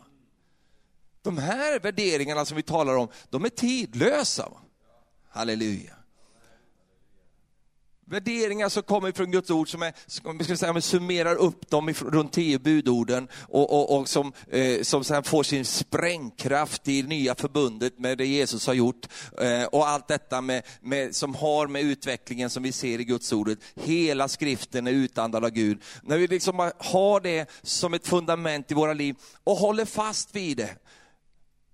[1.22, 4.50] De här värderingarna som vi talar om, de är tidlösa.
[5.30, 5.95] Halleluja
[8.06, 12.12] värderingar som kommer från Guds ord, som, är, som ska säga, summerar upp dem ifrån,
[12.12, 17.36] runt tio budorden och, och, och som, eh, som sen får sin sprängkraft i nya
[17.36, 19.08] förbundet med det Jesus har gjort.
[19.42, 23.34] Eh, och allt detta med, med, som har med utvecklingen som vi ser i Guds
[23.34, 23.60] ordet.
[23.76, 25.82] Hela skriften är utandad av Gud.
[26.04, 30.58] När vi liksom har det som ett fundament i våra liv och håller fast vid
[30.58, 30.76] det,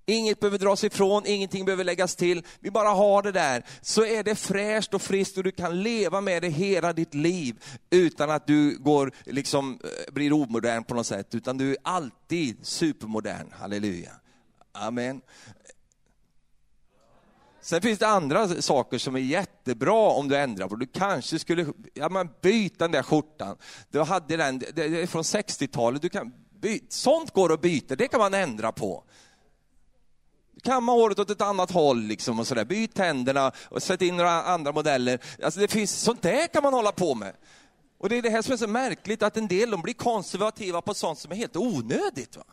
[0.06, 2.46] Inget behöver dras ifrån, ingenting behöver läggas till.
[2.60, 3.66] Vi bara har det där.
[3.82, 7.64] Så är det fräscht och friskt och du kan leva med det hela ditt liv
[7.90, 11.36] utan att du går, liksom, eh, blir omodern på något sätt.
[11.36, 13.52] Utan du är alltid supermodern.
[13.52, 14.12] Halleluja.
[14.72, 15.22] Amen.
[17.62, 20.76] Sen finns det andra saker som är jättebra om du ändrar på.
[20.76, 23.58] Du kanske skulle ja, men byta den där skjortan.
[23.90, 26.02] Du hade den, det är från 60-talet.
[26.02, 26.86] Du kan byta.
[26.90, 29.04] Sånt går att byta, det kan man ändra på
[30.64, 32.66] kamma håret åt ett annat håll liksom och sådär.
[32.66, 35.20] Byt tänderna och sätt in några andra modeller.
[35.44, 37.34] Alltså det finns, sånt där kan man hålla på med.
[37.98, 40.82] Och det är det här som är så märkligt, att en del de blir konservativa
[40.82, 42.38] på sånt som är helt onödigt.
[42.38, 42.44] Va?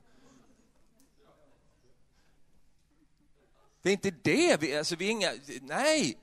[3.83, 5.33] Det är inte det, vi, alltså vi är inga,
[5.63, 6.19] nej,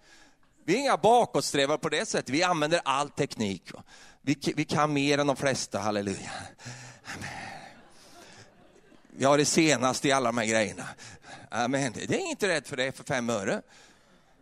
[0.65, 2.29] vi är inga bakåtsträvare på det sättet.
[2.29, 3.73] Vi använder all teknik.
[3.73, 3.83] Va?
[4.21, 6.31] Vi, vi kan mer än de flesta, halleluja.
[9.09, 10.87] Vi har det senaste i alla de här grejerna.
[11.55, 11.93] Amen.
[12.07, 13.61] Det är inte rätt för det för fem öre.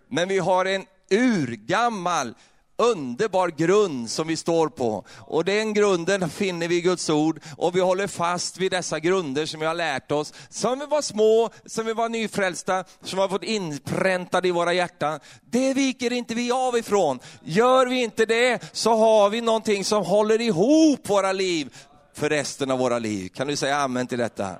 [0.09, 2.33] Men vi har en urgammal
[2.77, 5.05] underbar grund som vi står på.
[5.19, 9.45] Och den grunden finner vi i Guds ord och vi håller fast vid dessa grunder
[9.45, 10.33] som vi har lärt oss.
[10.49, 14.73] Som vi var små, som vi var nyfrälsta, som vi har fått inpräntade i våra
[14.73, 15.19] hjärtan.
[15.41, 17.19] Det viker inte vi av ifrån.
[17.43, 21.75] Gör vi inte det så har vi någonting som håller ihop våra liv
[22.13, 23.29] för resten av våra liv.
[23.29, 24.55] Kan du säga amen till detta?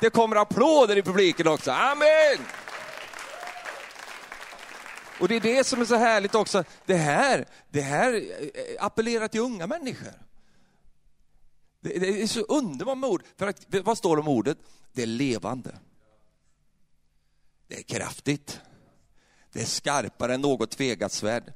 [0.00, 1.70] Det kommer applåder i publiken också.
[1.70, 2.46] Amen!
[5.20, 6.64] Och det är det som är så härligt också.
[6.86, 10.12] Det här, det här eh, appellerar till unga människor.
[11.80, 13.22] Det är så underbart med ord.
[13.36, 14.58] För att, vad står det om ordet?
[14.92, 15.78] Det är levande.
[17.68, 18.60] Det är kraftigt.
[19.52, 21.52] Det är skarpare än något tvegat svärd.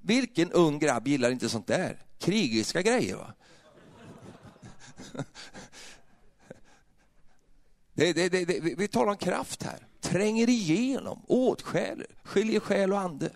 [0.00, 2.02] Vilken ung grabb gillar inte sånt där?
[2.18, 3.16] Krigiska grejer.
[3.16, 3.32] va?
[7.96, 9.86] Det, det, det, vi talar om kraft här.
[10.00, 13.30] Tränger igenom, åtskäler, skiljer själ och ande.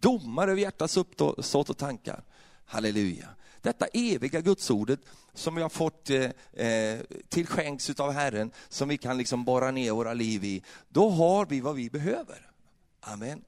[0.00, 2.22] Domar över hjärtats uppsåt och tankar.
[2.64, 3.28] Halleluja.
[3.60, 5.00] Detta eviga gudsordet
[5.34, 9.70] som vi har fått eh, eh till skänks av Herren, som vi kan liksom borra
[9.70, 10.62] ner våra liv i.
[10.88, 12.50] Då har vi vad vi behöver.
[13.00, 13.44] Amen.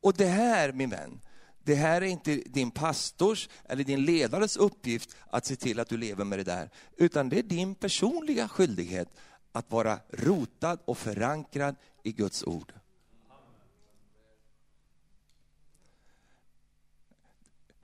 [0.00, 1.20] Och det här, min vän,
[1.64, 5.96] det här är inte din pastors eller din ledares uppgift att se till att du
[5.96, 9.08] lever med det där, utan det är din personliga skyldighet
[9.52, 12.72] att vara rotad och förankrad i Guds ord.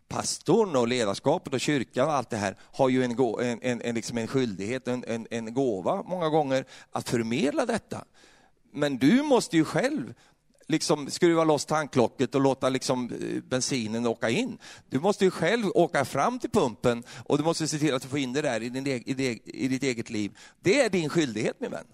[0.09, 4.19] pastorn och ledarskapet och kyrkan och allt det här har ju en, en, en, liksom
[4.19, 8.05] en skyldighet, en, en, en gåva många gånger att förmedla detta.
[8.73, 10.15] Men du måste ju själv
[10.67, 14.59] liksom skruva loss tanklocket och låta liksom eh, bensinen åka in.
[14.89, 18.09] Du måste ju själv åka fram till pumpen och du måste se till att du
[18.09, 20.39] får in det där i, din, i, i ditt eget liv.
[20.61, 21.87] Det är din skyldighet min vän.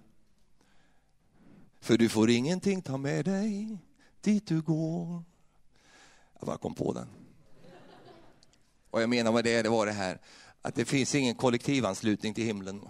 [1.81, 3.79] För du får ingenting ta med dig
[4.21, 5.23] dit du går.
[6.41, 7.09] Jag bara kom på den.
[8.91, 10.19] Och jag menar med det, det var det här,
[10.63, 12.81] att det finns ingen kollektivanslutning till himlen.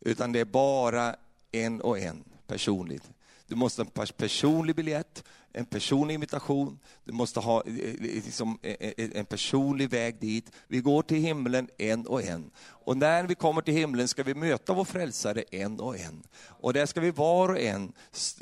[0.00, 1.16] Utan det är bara
[1.52, 3.10] en och en personligt.
[3.46, 8.58] Du måste ha en personlig biljett, en personlig invitation, du måste ha eh, eh, liksom,
[8.62, 10.50] eh, en personlig väg dit.
[10.68, 12.50] Vi går till himlen en och en.
[12.60, 16.22] Och när vi kommer till himlen ska vi möta vår frälsare en och en.
[16.46, 17.92] Och där ska vi var och en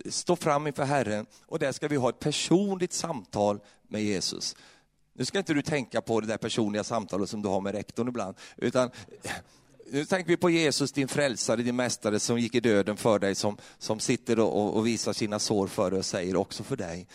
[0.08, 4.56] stå fram inför Herren och där ska vi ha ett personligt samtal med Jesus.
[5.12, 8.08] Nu ska inte du tänka på det där personliga samtalet som du har med rektorn
[8.08, 8.90] ibland, utan
[9.92, 13.34] nu tänker vi på Jesus, din frälsare, din mästare som gick i döden för dig,
[13.34, 17.08] som, som sitter och, och visar sina sår för dig och säger också för dig,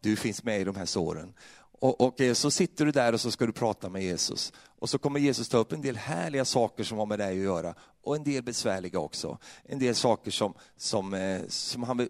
[0.00, 1.34] du finns med i de här såren.
[1.82, 4.52] Och, och, eh, så sitter du där och så ska du prata med Jesus.
[4.78, 7.44] Och så kommer Jesus ta upp en del härliga saker som har med dig att
[7.44, 9.38] göra och en del besvärliga också.
[9.64, 12.08] En del saker som, som, eh, som han vill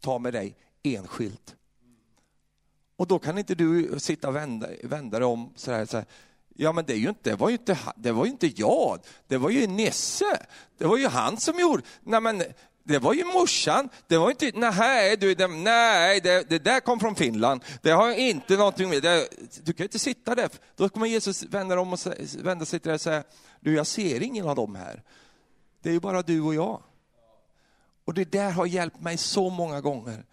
[0.00, 1.56] ta med dig enskilt.
[2.96, 6.06] Och då kan inte du sitta och vända, vända dig om så här, så här
[6.60, 9.00] Ja, men det, är ju inte, det, var ju inte, det var ju inte jag,
[9.26, 10.46] det var ju Nisse.
[10.78, 11.82] Det var ju han som gjorde...
[12.00, 12.42] Nej, men
[12.84, 13.88] det var ju morsan.
[14.06, 17.64] Det var inte, nej, du, det, nej det, det där kom från Finland.
[17.82, 19.28] Det har inte någonting med det.
[19.62, 20.50] Du kan ju inte sitta där.
[20.76, 21.98] Då kommer Jesus vända, om och,
[22.38, 23.24] vända sig till dig och säga,
[23.60, 25.02] du jag ser ingen av dem här.
[25.82, 26.82] Det är ju bara du och jag.
[28.04, 30.24] Och det där har hjälpt mig så många gånger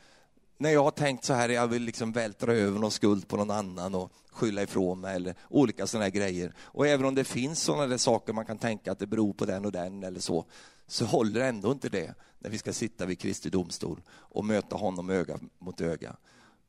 [0.58, 3.51] när jag har tänkt så här, jag vill liksom vältra över någon skuld på någon
[3.51, 6.53] annan och skylla ifrån mig eller olika sådana grejer.
[6.60, 9.45] Och även om det finns sådana där saker man kan tänka att det beror på
[9.45, 10.45] den och den eller så,
[10.88, 15.10] så håller ändå inte det när vi ska sitta vid Kristi domstol och möta honom
[15.10, 16.16] öga mot öga.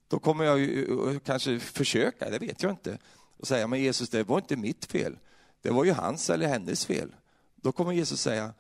[0.09, 2.99] Då kommer jag ju kanske försöka, det vet jag inte,
[3.37, 5.19] och säga, men Jesus, det var inte mitt fel.
[5.63, 7.15] Det var ju hans eller hennes fel.
[7.57, 8.55] Då kommer Jesus säga,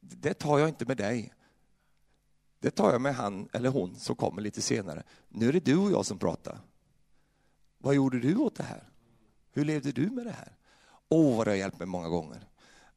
[0.00, 1.32] det tar jag inte med dig.
[2.64, 5.02] Det tar jag med han eller hon som kommer lite senare.
[5.28, 6.58] Nu är det du och jag som pratar.
[7.78, 8.88] Vad gjorde du åt det här?
[9.52, 10.56] Hur levde du med det här?
[11.08, 12.48] Åh, vad det har hjälpt mig många gånger.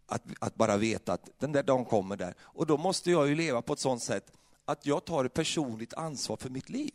[0.05, 2.33] Att, att bara veta att den där dagen kommer där.
[2.39, 4.31] Och då måste jag ju leva på ett sånt sätt
[4.65, 6.93] att jag tar ett personligt ansvar för mitt liv.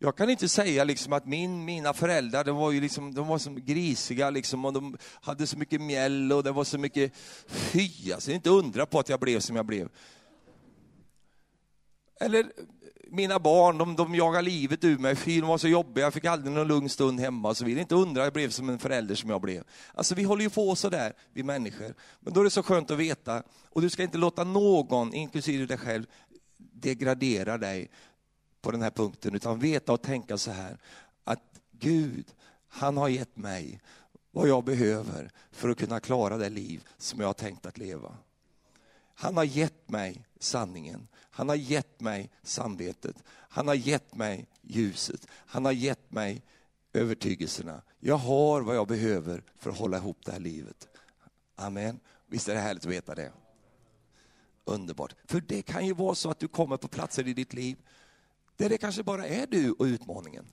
[0.00, 3.38] Jag kan inte säga liksom att min, mina föräldrar de var, ju liksom, de var
[3.38, 7.12] så grisiga liksom, och de hade så mycket mjäll och det var så mycket...
[7.46, 9.88] Fy, alltså, inte undra på att jag blev som jag blev.
[12.20, 12.52] Eller
[13.10, 16.24] mina barn, de, de jagade livet ur mig, Fy, de var så jobbiga, jag fick
[16.24, 17.80] aldrig någon lugn stund hemma och så vidare.
[17.80, 19.64] Inte undra jag blev som en förälder som jag blev.
[19.94, 21.94] Alltså vi håller ju på sådär, vi människor.
[22.20, 25.66] Men då är det så skönt att veta, och du ska inte låta någon, inklusive
[25.66, 26.06] dig själv,
[26.72, 27.90] degradera dig
[28.60, 30.78] på den här punkten, utan veta och tänka så här,
[31.24, 32.34] att Gud,
[32.68, 33.80] han har gett mig
[34.30, 38.16] vad jag behöver för att kunna klara det liv som jag har tänkt att leva.
[39.14, 41.08] Han har gett mig sanningen.
[41.30, 43.16] Han har gett mig samvetet.
[43.28, 45.26] Han har gett mig ljuset.
[45.30, 46.42] Han har gett mig
[46.92, 47.82] övertygelserna.
[48.00, 50.88] Jag har vad jag behöver för att hålla ihop det här livet.
[51.56, 52.00] Amen.
[52.26, 53.32] Visst är det härligt att veta det?
[54.64, 55.14] Underbart.
[55.24, 57.76] För det kan ju vara så att du kommer på platser i ditt liv
[58.58, 60.46] där det kanske bara är du och utmaningen.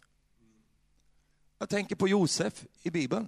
[1.60, 3.28] Jag tänker på Josef i Bibeln.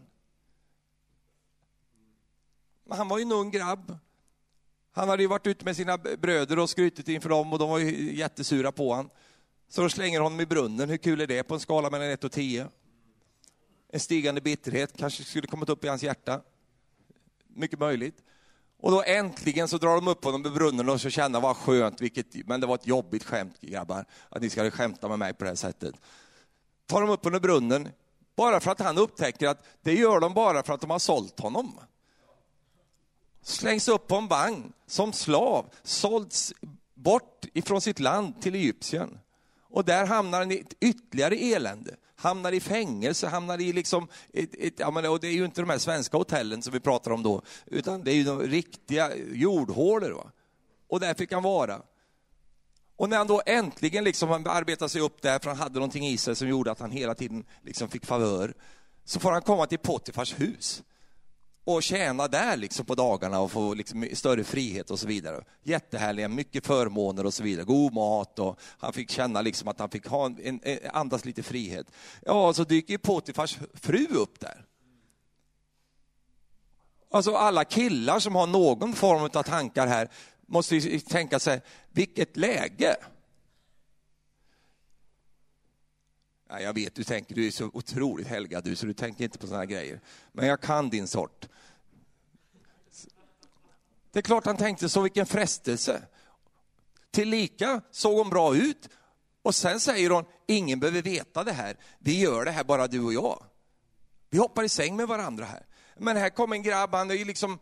[2.89, 3.97] Han var ju en ung grabb.
[4.91, 7.79] Han hade ju varit ute med sina bröder och skrutit inför dem och de var
[7.79, 9.09] ju jättesura på honom.
[9.67, 10.89] Så de slänger honom i brunnen.
[10.89, 12.69] Hur kul är det på en skala mellan 1 och 10?
[13.87, 16.41] En stigande bitterhet kanske skulle kommit upp i hans hjärta.
[17.47, 18.23] Mycket möjligt.
[18.79, 22.01] Och då äntligen så drar de upp honom i brunnen och så känner vad skönt,
[22.01, 25.43] vilket, men det var ett jobbigt skämt grabbar, att ni ska skämta med mig på
[25.43, 25.95] det här sättet.
[26.85, 27.89] Tar de upp honom i brunnen,
[28.35, 31.39] bara för att han upptäcker att det gör de bara för att de har sålt
[31.39, 31.79] honom.
[33.41, 36.53] Slängs upp på en vagn som slav, sålts
[36.93, 39.19] bort ifrån sitt land till Egypten.
[39.69, 44.79] Och där hamnar han i ytterligare elände hamnar i fängelse, hamnar i liksom, ett, ett,
[44.79, 47.23] ja, men, och det är ju inte de här svenska hotellen som vi pratar om
[47.23, 50.11] då, utan det är ju de riktiga jordhålor.
[50.11, 50.31] Va?
[50.87, 51.81] Och där fick han vara.
[52.95, 56.17] Och när han då äntligen liksom arbetade sig upp där, för han hade någonting i
[56.17, 58.53] sig som gjorde att han hela tiden liksom fick favör,
[59.05, 60.83] så får han komma till Potifars hus
[61.67, 65.43] och tjäna där liksom på dagarna och få liksom större frihet och så vidare.
[65.63, 69.89] Jättehärliga, mycket förmåner och så vidare, god mat och han fick känna liksom att han
[69.89, 71.87] fick ha en, en, andas lite frihet.
[72.25, 74.65] Ja, så dyker Potifars fru upp där.
[77.11, 80.09] Alltså alla killar som har någon form av tankar här
[80.45, 81.61] måste ju tänka sig,
[81.91, 82.95] vilket läge!
[86.49, 89.37] Ja, jag vet, du tänker, du är så otroligt helgad du, så du tänker inte
[89.37, 90.01] på sådana grejer.
[90.31, 91.47] Men jag kan din sort.
[94.11, 96.01] Det är klart han tänkte så, vilken frestelse.
[97.11, 98.89] Tillika såg hon bra ut.
[99.41, 101.77] Och sen säger hon, ingen behöver veta det här.
[101.99, 103.43] Vi gör det här bara du och jag.
[104.29, 105.65] Vi hoppar i säng med varandra här.
[105.97, 107.59] Men här kom en grabb, han är ju liksom,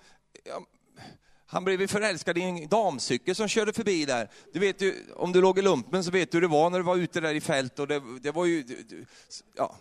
[1.48, 4.30] han blev förälskad i en damcykel som körde förbi där.
[4.54, 6.78] Du vet ju, om du låg i lumpen så vet du hur det var när
[6.78, 8.86] du var ute där i fält och det, det var ju,
[9.56, 9.76] ja.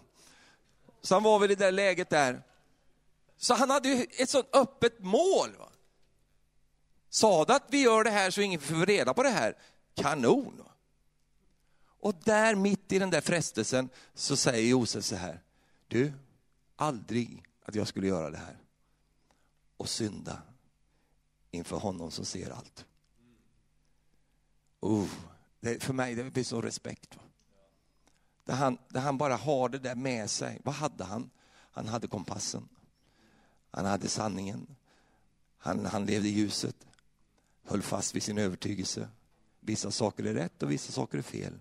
[1.02, 2.42] Så han var väl i det där läget där.
[3.36, 5.50] Så han hade ju ett sånt öppet mål.
[5.58, 5.68] Va?
[7.08, 9.56] Sa att vi gör det här så ingen får reda på det här,
[9.94, 10.62] kanon.
[12.00, 15.42] Och där mitt i den där frestelsen så säger Josef så här,
[15.88, 16.12] du,
[16.76, 18.58] aldrig att jag skulle göra det här
[19.76, 20.42] och synda
[21.54, 22.84] inför honom som ser allt.
[24.80, 25.08] Oh,
[25.60, 27.16] det, för mig det blir så respekt.
[27.16, 27.22] Va?
[28.44, 30.60] Där, han, där han bara har det där med sig.
[30.64, 31.30] Vad hade han?
[31.70, 32.68] Han hade kompassen.
[33.70, 34.76] Han hade sanningen.
[35.58, 36.76] Han, han levde i ljuset.
[37.64, 39.08] Höll fast vid sin övertygelse.
[39.60, 41.60] Vissa saker är rätt och vissa saker är fel.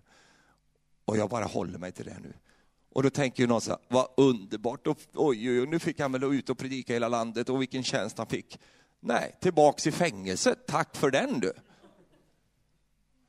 [1.06, 2.34] Och jag bara håller mig till det nu.
[2.90, 6.12] Och då tänker ju någon så här, vad underbart, oj, oj, oj, nu fick han
[6.12, 8.60] väl ut och predika hela landet och vilken tjänst han fick.
[9.06, 11.54] Nej, tillbaks i fängelset, tack för den du.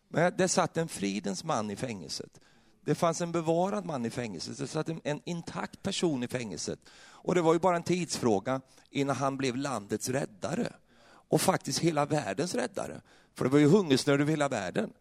[0.09, 2.41] Men det satt en fridens man i fängelset.
[2.81, 6.79] Det fanns en bevarad man i fängelset, det satt en, en intakt person i fängelset.
[6.97, 8.61] Och det var ju bara en tidsfråga
[8.91, 10.72] innan han blev landets räddare.
[11.07, 13.01] Och faktiskt hela världens räddare.
[13.35, 14.93] För det var ju hungersnöd över hela världen.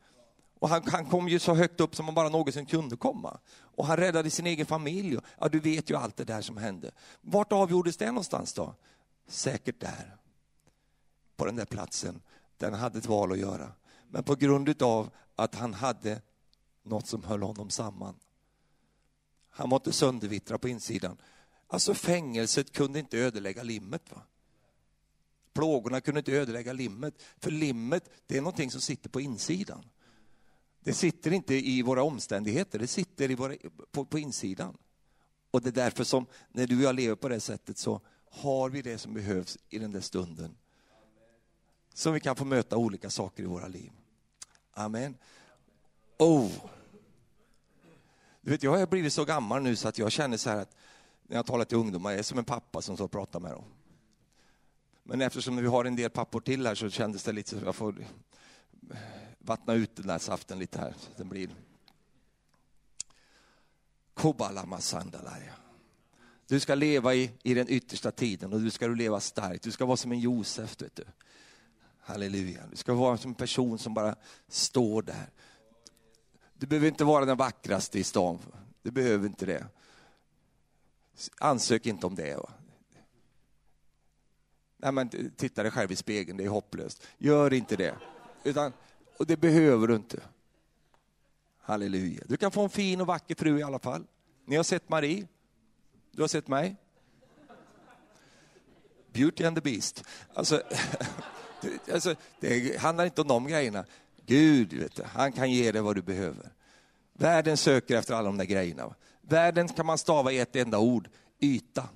[0.59, 3.39] Och han, han, kom ju så högt upp som man bara någonsin kunde komma.
[3.75, 5.17] Och han räddade sin egen familj.
[5.39, 6.91] Ja, du vet ju allt det där som hände.
[7.21, 8.75] Vart avgjordes det någonstans då?
[9.27, 10.22] Säkert där.
[11.43, 12.21] På den där platsen
[12.57, 13.71] den hade ett val att göra.
[14.09, 16.21] Men på grund av att han hade
[16.83, 18.15] något som höll honom samman.
[19.49, 21.17] Han var inte söndervittra på insidan.
[21.67, 24.11] Alltså fängelset kunde inte ödelägga limmet.
[24.11, 24.21] Va?
[25.53, 27.23] Plågorna kunde inte ödelägga limmet.
[27.37, 29.85] För limmet, det är någonting som sitter på insidan.
[30.79, 33.55] Det sitter inte i våra omständigheter, det sitter i våra,
[33.91, 34.77] på, på insidan.
[35.51, 38.69] Och det är därför som när du och jag lever på det sättet så har
[38.69, 40.57] vi det som behövs i den där stunden.
[41.93, 43.91] Så vi kan få möta olika saker i våra liv.
[44.73, 45.17] Amen.
[46.17, 46.51] Oh.
[48.41, 50.75] Du vet, jag har blivit så gammal nu så att jag känner så här att
[51.23, 53.63] när jag talar till ungdomar, jag är som en pappa som så pratar med dem.
[55.03, 57.65] Men eftersom vi har en del pappor till här så kändes det lite som att
[57.65, 58.05] jag får
[59.39, 60.95] vattna ut den där saften lite här.
[60.99, 61.49] Så den blir...
[66.47, 69.63] Du ska leva i, i den yttersta tiden och du ska leva starkt.
[69.63, 70.81] Du ska vara som en Josef.
[70.81, 71.03] Vet du.
[72.03, 72.61] Halleluja.
[72.71, 74.15] Du ska vara som en person som bara
[74.47, 75.29] står där.
[76.53, 78.39] Du behöver inte vara den vackraste i stan.
[78.81, 79.65] Du behöver inte det.
[81.37, 82.35] Ansök inte om det.
[82.35, 82.51] Va?
[84.77, 87.07] Nej, men titta dig själv i spegeln, det är hopplöst.
[87.17, 87.95] Gör inte det.
[88.43, 88.73] Utan
[89.17, 90.19] och det behöver du inte.
[91.57, 92.23] Halleluja.
[92.25, 94.05] Du kan få en fin och vacker fru i alla fall.
[94.45, 95.27] Ni har sett Marie.
[96.11, 96.75] Du har sett mig.
[99.11, 100.03] Beauty and the Beast.
[100.33, 100.63] Alltså,
[101.93, 103.85] alltså, det handlar inte om de grejerna.
[104.25, 106.51] Gud, vet du, han kan ge dig vad du behöver.
[107.13, 108.95] Världen söker efter alla de där grejerna.
[109.21, 111.09] Världen kan man stava i ett enda ord,
[111.39, 111.89] yta.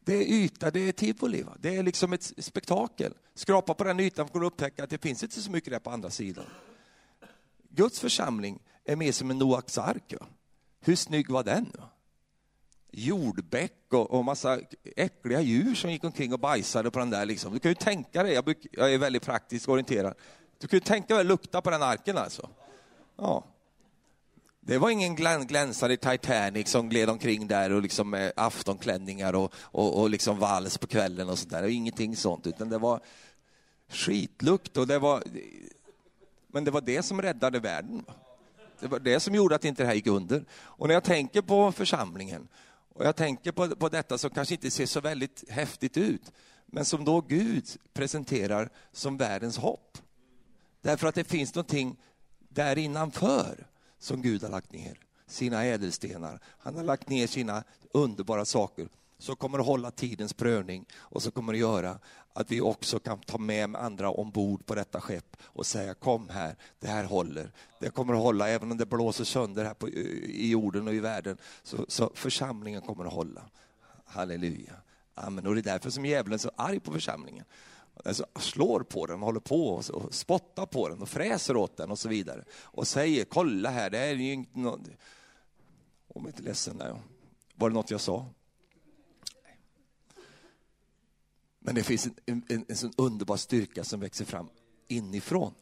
[0.00, 1.44] Det är yta, det är tivoli.
[1.58, 3.14] Det är liksom ett spektakel.
[3.34, 5.90] Skrapa på den ytan för att upptäcka att det finns inte så mycket där på
[5.90, 6.44] andra sidan.
[7.68, 10.14] Guds församling är mer som en Noaks ark.
[10.80, 11.72] Hur snygg var den?
[12.96, 14.60] Jordbäck och, och massa
[14.96, 17.26] äckliga djur som gick omkring och bajsade på den där.
[17.26, 17.52] Liksom.
[17.52, 20.14] Du kan ju tänka dig, jag, jag är väldigt praktiskt orienterad,
[20.58, 22.48] du kan ju tänka dig att lukta på den arken alltså.
[23.16, 23.44] Ja.
[24.60, 25.16] Det var ingen
[25.46, 30.78] glänsare Titanic som gled omkring där och liksom med aftonklänningar och, och, och liksom vals
[30.78, 31.62] på kvällen och sådär.
[31.68, 33.00] Ingenting sånt, utan det var
[33.88, 35.22] skitlukt och det var...
[36.46, 38.04] Men det var det som räddade världen.
[38.80, 40.44] Det var det som gjorde att inte det här gick under.
[40.52, 42.48] Och när jag tänker på församlingen
[42.94, 46.32] och jag tänker på, på detta som kanske inte ser så väldigt häftigt ut,
[46.66, 49.98] men som då Gud presenterar som världens hopp.
[50.80, 51.96] Därför att det finns någonting
[52.38, 53.66] där innanför
[53.98, 54.98] som Gud har lagt ner.
[55.26, 56.40] Sina ädelstenar.
[56.58, 58.88] Han har lagt ner sina underbara saker
[59.18, 61.98] som kommer att hålla tidens prövning och som kommer att göra
[62.34, 66.56] att vi också kan ta med andra ombord på detta skepp och säga kom här,
[66.78, 67.52] det här håller.
[67.80, 71.00] Det kommer att hålla även om det blåser sönder här på, i jorden och i
[71.00, 71.36] världen.
[71.62, 73.42] Så, så församlingen kommer att hålla.
[74.04, 74.74] Halleluja.
[75.14, 75.46] Amen.
[75.46, 77.44] Och det är därför som djävulen är så arg på församlingen
[78.04, 81.98] alltså, slår på den, håller på och spottar på den och fräser åt den och
[81.98, 82.44] så vidare.
[82.62, 84.80] Och säger, kolla här, det är ju inte något...
[86.08, 86.92] Om jag inte ledsen, nej.
[87.54, 88.26] var det något jag sa?
[91.66, 94.48] Men det finns en, en, en sån underbar styrka som växer fram
[94.88, 95.54] inifrån.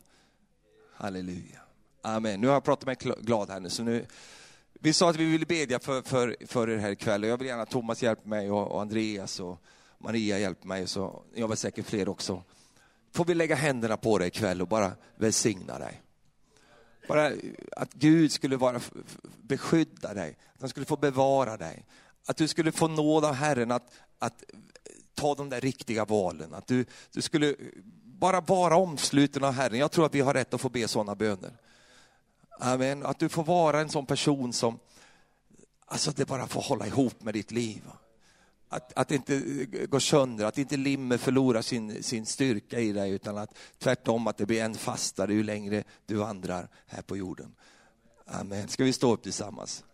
[0.94, 1.60] Halleluja.
[2.02, 2.40] Amen.
[2.40, 4.06] Nu har jag pratat mig glad här nu, så nu
[4.72, 7.46] vi sa att vi ville bedja för, för, för er här ikväll och jag vill
[7.46, 9.58] gärna att Thomas hjälper mig och, och Andreas och
[9.98, 12.42] Maria hjälper mig och så jag var säkert fler också.
[13.12, 16.02] Får vi lägga händerna på dig ikväll och bara välsigna dig.
[17.08, 17.32] Bara
[17.76, 18.80] att Gud skulle vara,
[19.42, 21.86] beskydda dig, att han skulle få bevara dig.
[22.26, 24.44] Att du skulle få nåd av Herren att, att
[25.14, 26.54] ta de där riktiga valen.
[26.54, 27.54] Att du, du skulle
[28.04, 29.78] bara vara omsluten av Herren.
[29.78, 31.52] Jag tror att vi har rätt att få be sådana böner.
[32.58, 33.06] Amen.
[33.06, 34.78] Att du får vara en sån person som,
[35.86, 37.82] alltså det bara får hålla ihop med ditt liv.
[38.68, 39.40] Att, att inte
[39.86, 44.36] går sönder, att inte limmet förlorar sin, sin styrka i dig, utan att tvärtom att
[44.36, 47.54] det blir än fastare ju längre du vandrar här på jorden.
[48.26, 48.68] Amen.
[48.68, 49.84] Ska vi stå upp tillsammans?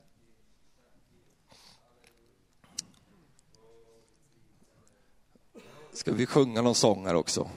[5.99, 7.51] Ska vi sjunga någon sång här också?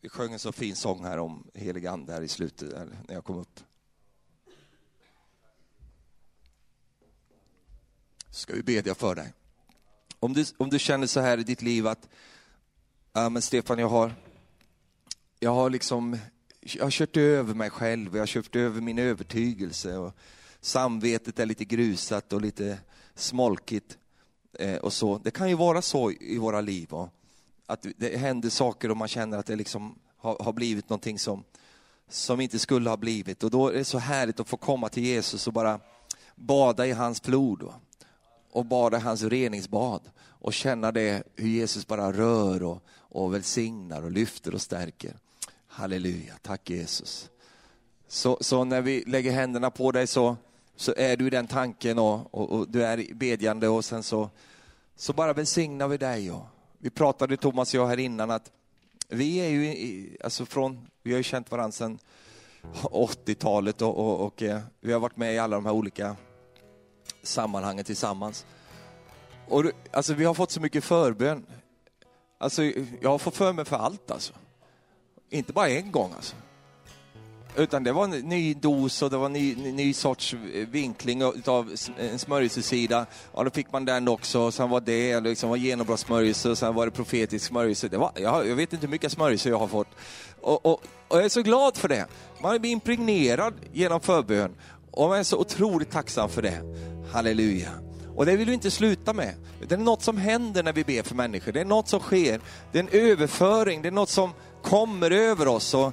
[0.00, 3.24] Vi sjöng en så fin sång här om helig ande här i slutet, när jag
[3.24, 3.60] kom upp.
[8.30, 9.32] Ska vi bedja för dig.
[10.20, 12.08] Om du, om du känner så här i ditt liv att,
[13.12, 14.14] ja men Stefan, jag har,
[15.38, 16.18] jag har liksom,
[16.60, 20.14] jag har kört över mig själv, jag har kört över min övertygelse och
[20.60, 22.78] samvetet är lite grusat och lite
[23.14, 23.98] smolkigt
[24.58, 25.18] Eh, och så.
[25.18, 26.88] Det kan ju vara så i våra liv.
[26.90, 27.10] va?
[27.66, 31.44] att det händer saker och man känner att det liksom har, har blivit någonting som,
[32.08, 33.44] som inte skulle ha blivit.
[33.44, 35.80] Och då är det så härligt att få komma till Jesus och bara
[36.34, 37.72] bada i hans blod
[38.50, 44.02] och bada i hans reningsbad och känna det hur Jesus bara rör och, och välsignar
[44.02, 45.16] och lyfter och stärker.
[45.66, 47.30] Halleluja, tack Jesus.
[48.08, 50.36] Så, så när vi lägger händerna på dig så,
[50.76, 54.30] så är du i den tanken och, och, och du är bedjande och sen så,
[54.96, 56.30] så bara välsignar vi dig.
[56.30, 56.46] Och,
[56.78, 58.50] vi pratade Thomas och jag här innan att
[59.08, 61.98] vi är ju, alltså från, vi har ju känt varandra sedan
[62.82, 66.16] 80-talet och, och, och, eh, vi har varit med i alla de här olika
[67.22, 68.46] sammanhangen tillsammans.
[69.48, 71.46] Och alltså vi har fått så mycket förbön.
[72.38, 72.62] Alltså
[73.00, 74.32] jag har fått för mig för allt alltså.
[75.30, 76.36] Inte bara en gång alltså.
[77.56, 80.34] Utan det var en ny dos och det var en ny, ny sorts
[80.70, 83.06] vinkling av en smörjelsesida.
[83.34, 84.50] Ja, då fick man den också.
[84.50, 87.88] Sen var det liksom var genombrottssmörjelse och sen var det profetisk smörjelse.
[87.88, 89.88] Det var, jag, jag vet inte hur mycket smörjelse jag har fått.
[90.40, 92.06] Och, och, och jag är så glad för det.
[92.42, 94.54] Man blir impregnerad genom förbön
[94.90, 96.60] och man är så otroligt tacksam för det.
[97.12, 97.70] Halleluja.
[98.16, 99.34] Och det vill vi inte sluta med.
[99.68, 101.52] Det är något som händer när vi ber för människor.
[101.52, 102.40] Det är något som sker.
[102.72, 104.30] Det är en överföring, det är något som
[104.62, 105.74] kommer över oss.
[105.74, 105.92] Och,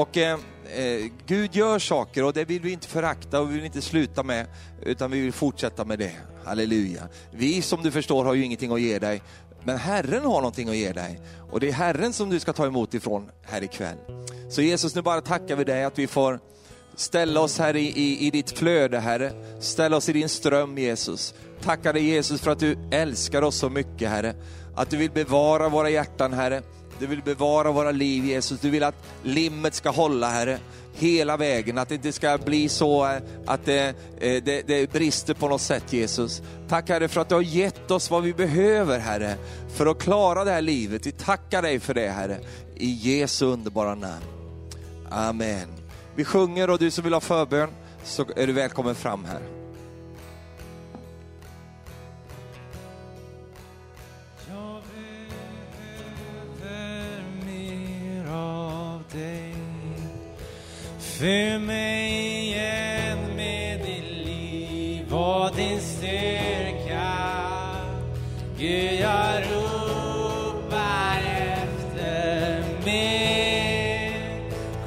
[0.00, 0.38] och eh,
[0.76, 4.22] eh, Gud gör saker och det vill vi inte förakta och vi vill inte sluta
[4.22, 4.46] med,
[4.82, 6.12] utan vi vill fortsätta med det.
[6.44, 7.08] Halleluja.
[7.30, 9.22] Vi som du förstår har ju ingenting att ge dig,
[9.64, 11.20] men Herren har någonting att ge dig.
[11.50, 13.96] Och det är Herren som du ska ta emot ifrån här ikväll.
[14.50, 16.40] Så Jesus, nu bara tackar vi dig att vi får
[16.94, 19.32] ställa oss här i, i, i ditt flöde, Herre.
[19.60, 21.34] Ställa oss i din ström, Jesus.
[21.62, 24.34] Tackar dig Jesus för att du älskar oss så mycket, Herre.
[24.74, 26.62] Att du vill bevara våra hjärtan, Herre.
[27.00, 28.60] Du vill bevara våra liv Jesus.
[28.60, 30.58] Du vill att limmet ska hålla Herre
[30.94, 35.48] hela vägen, att det inte ska bli så eh, att det, det, det, brister på
[35.48, 36.42] något sätt Jesus.
[36.68, 39.34] Tack Herre för att du har gett oss vad vi behöver Herre
[39.76, 41.06] för att klara det här livet.
[41.06, 42.38] Vi tackar dig för det Herre,
[42.76, 44.24] i Jesu underbara namn.
[45.10, 45.68] Amen.
[46.14, 47.70] Vi sjunger och du som vill ha förbön
[48.04, 49.59] så är du välkommen fram här.
[60.98, 62.12] Fyll mig
[62.46, 67.16] igen med ditt liv och din styrka.
[68.58, 71.20] Gud, jag ropar
[71.52, 74.42] efter mer.